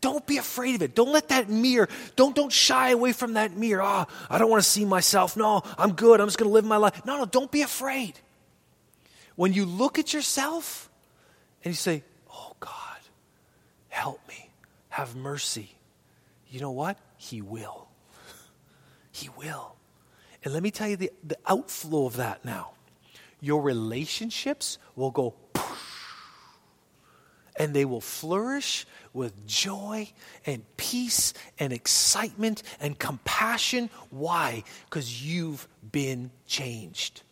Don't 0.00 0.26
be 0.26 0.36
afraid 0.36 0.74
of 0.74 0.82
it. 0.82 0.94
Don't 0.94 1.12
let 1.12 1.28
that 1.28 1.48
mirror, 1.48 1.88
don't, 2.14 2.36
don't 2.36 2.52
shy 2.52 2.90
away 2.90 3.12
from 3.12 3.34
that 3.34 3.56
mirror. 3.56 3.82
Oh, 3.82 4.06
I 4.28 4.36
don't 4.36 4.50
want 4.50 4.62
to 4.62 4.68
see 4.68 4.84
myself. 4.84 5.34
No, 5.34 5.62
I'm 5.78 5.94
good. 5.94 6.20
I'm 6.20 6.26
just 6.26 6.36
going 6.36 6.50
to 6.50 6.52
live 6.52 6.66
my 6.66 6.76
life. 6.76 7.06
No, 7.06 7.16
no, 7.16 7.24
don't 7.24 7.50
be 7.50 7.62
afraid. 7.62 8.20
When 9.34 9.54
you 9.54 9.64
look 9.64 9.98
at 9.98 10.12
yourself 10.12 10.90
and 11.64 11.72
you 11.72 11.76
say, 11.76 12.02
oh, 12.30 12.52
Help 13.94 14.26
me. 14.26 14.50
Have 14.88 15.14
mercy. 15.14 15.70
You 16.50 16.58
know 16.58 16.72
what? 16.72 16.98
He 17.16 17.40
will. 17.40 17.86
He 19.12 19.28
will. 19.36 19.76
And 20.42 20.52
let 20.52 20.64
me 20.64 20.72
tell 20.72 20.88
you 20.88 20.96
the, 20.96 21.12
the 21.22 21.38
outflow 21.46 22.04
of 22.06 22.16
that 22.16 22.44
now. 22.44 22.72
Your 23.40 23.62
relationships 23.62 24.78
will 24.96 25.12
go 25.12 25.36
and 27.54 27.72
they 27.72 27.84
will 27.84 28.00
flourish 28.00 28.84
with 29.12 29.46
joy 29.46 30.10
and 30.44 30.64
peace 30.76 31.32
and 31.60 31.72
excitement 31.72 32.64
and 32.80 32.98
compassion. 32.98 33.90
Why? 34.10 34.64
Because 34.86 35.24
you've 35.24 35.68
been 35.92 36.32
changed. 36.48 37.22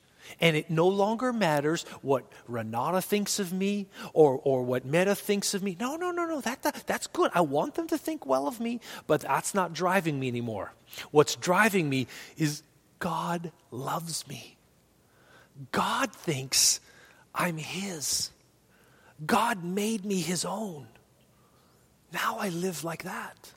And 0.40 0.57
it 0.57 0.71
no 0.71 0.88
longer 0.88 1.33
matters 1.33 1.85
what 2.03 2.25
Renata 2.49 3.03
thinks 3.03 3.38
of 3.38 3.53
me 3.53 3.87
or, 4.12 4.40
or 4.42 4.62
what 4.62 4.85
Meta 4.85 5.14
thinks 5.14 5.55
of 5.55 5.62
me. 5.62 5.77
No, 5.79 5.97
no, 5.97 6.11
no, 6.11 6.27
no. 6.27 6.40
That, 6.40 6.62
that, 6.62 6.85
that's 6.87 7.07
good. 7.07 7.31
I 7.35 7.40
want 7.40 7.75
them 7.75 7.87
to 7.88 7.99
think 7.99 8.27
well 8.27 8.47
of 8.47 8.61
me, 8.61 8.81
but 9.07 9.23
that's 9.23 9.55
not 9.55 9.73
driving 9.73 10.18
me 10.18 10.29
anymore. 10.29 10.73
What's 11.11 11.37
driving 11.37 11.88
me 11.88 12.07
is 12.37 12.62
God 12.99 13.53
loves 13.71 14.27
me. 14.29 14.57
God 15.71 16.12
thinks 16.12 16.81
I'm 17.35 17.57
His. 17.57 18.31
God 19.25 19.64
made 19.64 20.05
me 20.05 20.21
His 20.21 20.45
own. 20.45 20.87
Now 22.12 22.37
I 22.38 22.49
live 22.49 22.85
like 22.85 23.05
that. 23.05 23.53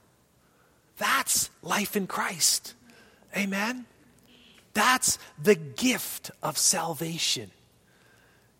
That's 0.97 1.49
life 1.61 1.95
in 1.95 2.07
Christ. 2.07 2.73
Amen. 3.35 3.85
That's 4.75 5.17
the 5.41 5.55
gift 5.55 6.31
of 6.43 6.57
salvation. 6.57 7.49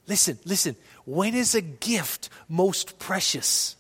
Listen, 0.08 0.40
listen. 0.46 0.76
When 1.06 1.36
is 1.36 1.54
a 1.56 1.62
gift 1.62 2.30
most 2.48 2.98
precious? 2.98 3.76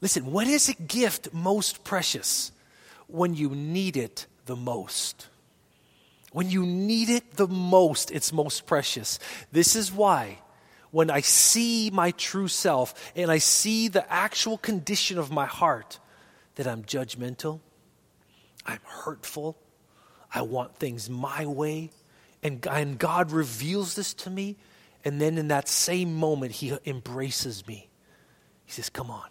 Listen, 0.00 0.30
when 0.30 0.48
is 0.48 0.68
a 0.68 0.74
gift 0.74 1.34
most 1.34 1.84
precious? 1.84 2.52
When 3.08 3.34
you 3.34 3.50
need 3.50 3.96
it 3.96 4.26
the 4.46 4.54
most. 4.54 5.26
When 6.32 6.48
you 6.48 6.64
need 6.64 7.08
it 7.10 7.32
the 7.32 7.48
most, 7.48 8.12
it's 8.12 8.32
most 8.32 8.64
precious. 8.64 9.18
This 9.50 9.74
is 9.74 9.92
why 9.92 10.38
when 10.92 11.10
I 11.10 11.20
see 11.20 11.90
my 11.90 12.12
true 12.12 12.48
self 12.48 13.12
and 13.16 13.28
I 13.28 13.38
see 13.38 13.88
the 13.88 14.10
actual 14.12 14.56
condition 14.56 15.18
of 15.18 15.32
my 15.32 15.46
heart, 15.46 15.98
that 16.54 16.68
I'm 16.68 16.84
judgmental, 16.84 17.58
I'm 18.64 18.80
hurtful, 18.84 19.56
I 20.32 20.42
want 20.42 20.76
things 20.76 21.10
my 21.10 21.46
way, 21.46 21.90
and, 22.42 22.64
and 22.66 22.98
God 22.98 23.32
reveals 23.32 23.94
this 23.94 24.14
to 24.14 24.30
me, 24.30 24.56
and 25.04 25.20
then 25.20 25.38
in 25.38 25.48
that 25.48 25.68
same 25.68 26.14
moment, 26.14 26.52
He 26.52 26.76
embraces 26.86 27.66
me. 27.66 27.88
He 28.64 28.72
says, 28.72 28.88
Come 28.88 29.10
on, 29.10 29.28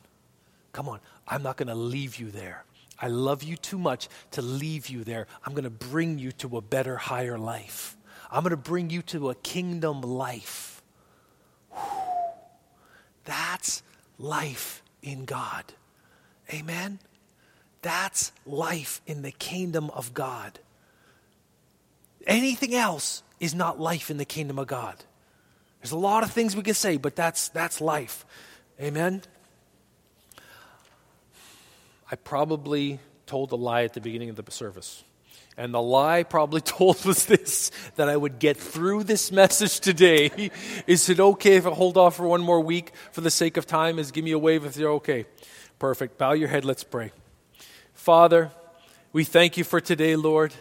come 0.73 0.89
on, 0.89 0.99
I'm 1.27 1.43
not 1.43 1.57
going 1.57 1.67
to 1.67 1.75
leave 1.75 2.17
you 2.17 2.31
there. 2.31 2.65
I 3.01 3.07
love 3.07 3.43
you 3.43 3.55
too 3.55 3.77
much 3.77 4.09
to 4.31 4.41
leave 4.41 4.89
you 4.89 5.03
there. 5.03 5.27
I'm 5.45 5.53
going 5.53 5.63
to 5.63 5.69
bring 5.69 6.19
you 6.19 6.33
to 6.33 6.57
a 6.57 6.61
better, 6.61 6.97
higher 6.97 7.37
life. 7.37 7.95
I'm 8.29 8.43
going 8.43 8.51
to 8.51 8.57
bring 8.57 8.89
you 8.89 9.01
to 9.03 9.29
a 9.29 9.35
kingdom 9.35 10.01
life. 10.01 10.83
Whew. 11.71 12.09
That's 13.23 13.83
life 14.17 14.83
in 15.01 15.25
God. 15.25 15.63
Amen? 16.53 16.99
That's 17.81 18.31
life 18.45 19.01
in 19.05 19.21
the 19.21 19.31
kingdom 19.31 19.89
of 19.91 20.13
God. 20.13 20.59
Anything 22.29 22.75
else 22.75 23.23
is 23.39 23.55
not 23.55 23.79
life 23.79 24.11
in 24.11 24.17
the 24.17 24.25
kingdom 24.25 24.59
of 24.59 24.67
God. 24.67 24.95
There's 25.81 25.91
a 25.91 25.97
lot 25.97 26.23
of 26.23 26.31
things 26.31 26.55
we 26.55 26.61
can 26.61 26.75
say, 26.75 26.97
but 26.97 27.15
that's, 27.15 27.49
that's 27.49 27.81
life. 27.81 28.25
Amen? 28.79 29.23
I 32.11 32.15
probably 32.15 32.99
told 33.25 33.51
a 33.51 33.55
lie 33.55 33.83
at 33.83 33.93
the 33.93 34.01
beginning 34.01 34.29
of 34.29 34.35
the 34.35 34.51
service. 34.51 35.03
And 35.57 35.73
the 35.73 35.81
lie 35.81 36.21
probably 36.21 36.61
told 36.77 37.03
was 37.03 37.25
this 37.25 37.71
that 37.95 38.09
I 38.09 38.15
would 38.15 38.37
get 38.37 38.57
through 38.57 39.05
this 39.05 39.31
message 39.31 39.79
today. 39.79 40.51
Is 40.87 41.09
it 41.09 41.19
okay 41.19 41.55
if 41.55 41.65
I 41.65 41.71
hold 41.71 41.97
off 41.97 42.17
for 42.17 42.27
one 42.27 42.41
more 42.41 42.61
week 42.61 42.91
for 43.11 43.21
the 43.21 43.31
sake 43.31 43.57
of 43.57 43.65
time? 43.65 43.97
Is 43.97 44.11
give 44.11 44.23
me 44.23 44.31
a 44.31 44.39
wave 44.39 44.65
if 44.65 44.77
you're 44.77 44.93
okay. 44.93 45.25
Perfect. 45.79 46.19
Bow 46.19 46.33
your 46.33 46.47
head, 46.47 46.63
let's 46.63 46.83
pray. 46.83 47.11
Father, 47.93 48.51
we 49.13 49.23
thank 49.23 49.57
you 49.57 49.63
for 49.63 49.81
today, 49.81 50.15
Lord. 50.15 50.53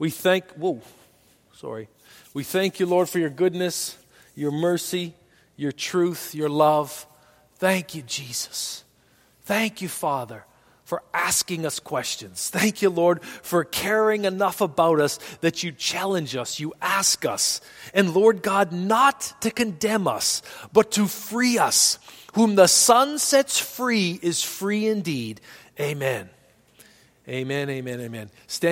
We 0.00 0.10
thank 0.10 0.50
whoa, 0.54 0.80
sorry. 1.52 1.88
We 2.34 2.42
thank 2.42 2.80
you, 2.80 2.86
Lord, 2.86 3.08
for 3.08 3.20
your 3.20 3.30
goodness, 3.30 3.96
your 4.34 4.50
mercy, 4.50 5.14
your 5.56 5.70
truth, 5.70 6.34
your 6.34 6.48
love. 6.48 7.06
Thank 7.56 7.94
you, 7.94 8.02
Jesus. 8.02 8.82
Thank 9.42 9.80
you, 9.80 9.88
Father 9.88 10.44
for 10.90 11.04
asking 11.14 11.64
us 11.64 11.78
questions. 11.78 12.50
Thank 12.50 12.82
you, 12.82 12.90
Lord, 12.90 13.22
for 13.22 13.62
caring 13.62 14.24
enough 14.24 14.60
about 14.60 14.98
us 14.98 15.20
that 15.40 15.62
you 15.62 15.70
challenge 15.70 16.34
us, 16.34 16.58
you 16.58 16.74
ask 16.82 17.24
us. 17.24 17.60
And 17.94 18.12
Lord 18.12 18.42
God, 18.42 18.72
not 18.72 19.32
to 19.42 19.52
condemn 19.52 20.08
us, 20.08 20.42
but 20.72 20.90
to 20.92 21.06
free 21.06 21.58
us. 21.58 22.00
Whom 22.34 22.56
the 22.56 22.66
Son 22.66 23.20
sets 23.20 23.56
free 23.56 24.18
is 24.20 24.42
free 24.42 24.88
indeed. 24.88 25.40
Amen. 25.78 26.28
Amen, 27.28 27.70
amen, 27.70 28.00
amen. 28.00 28.30
Stand 28.48 28.68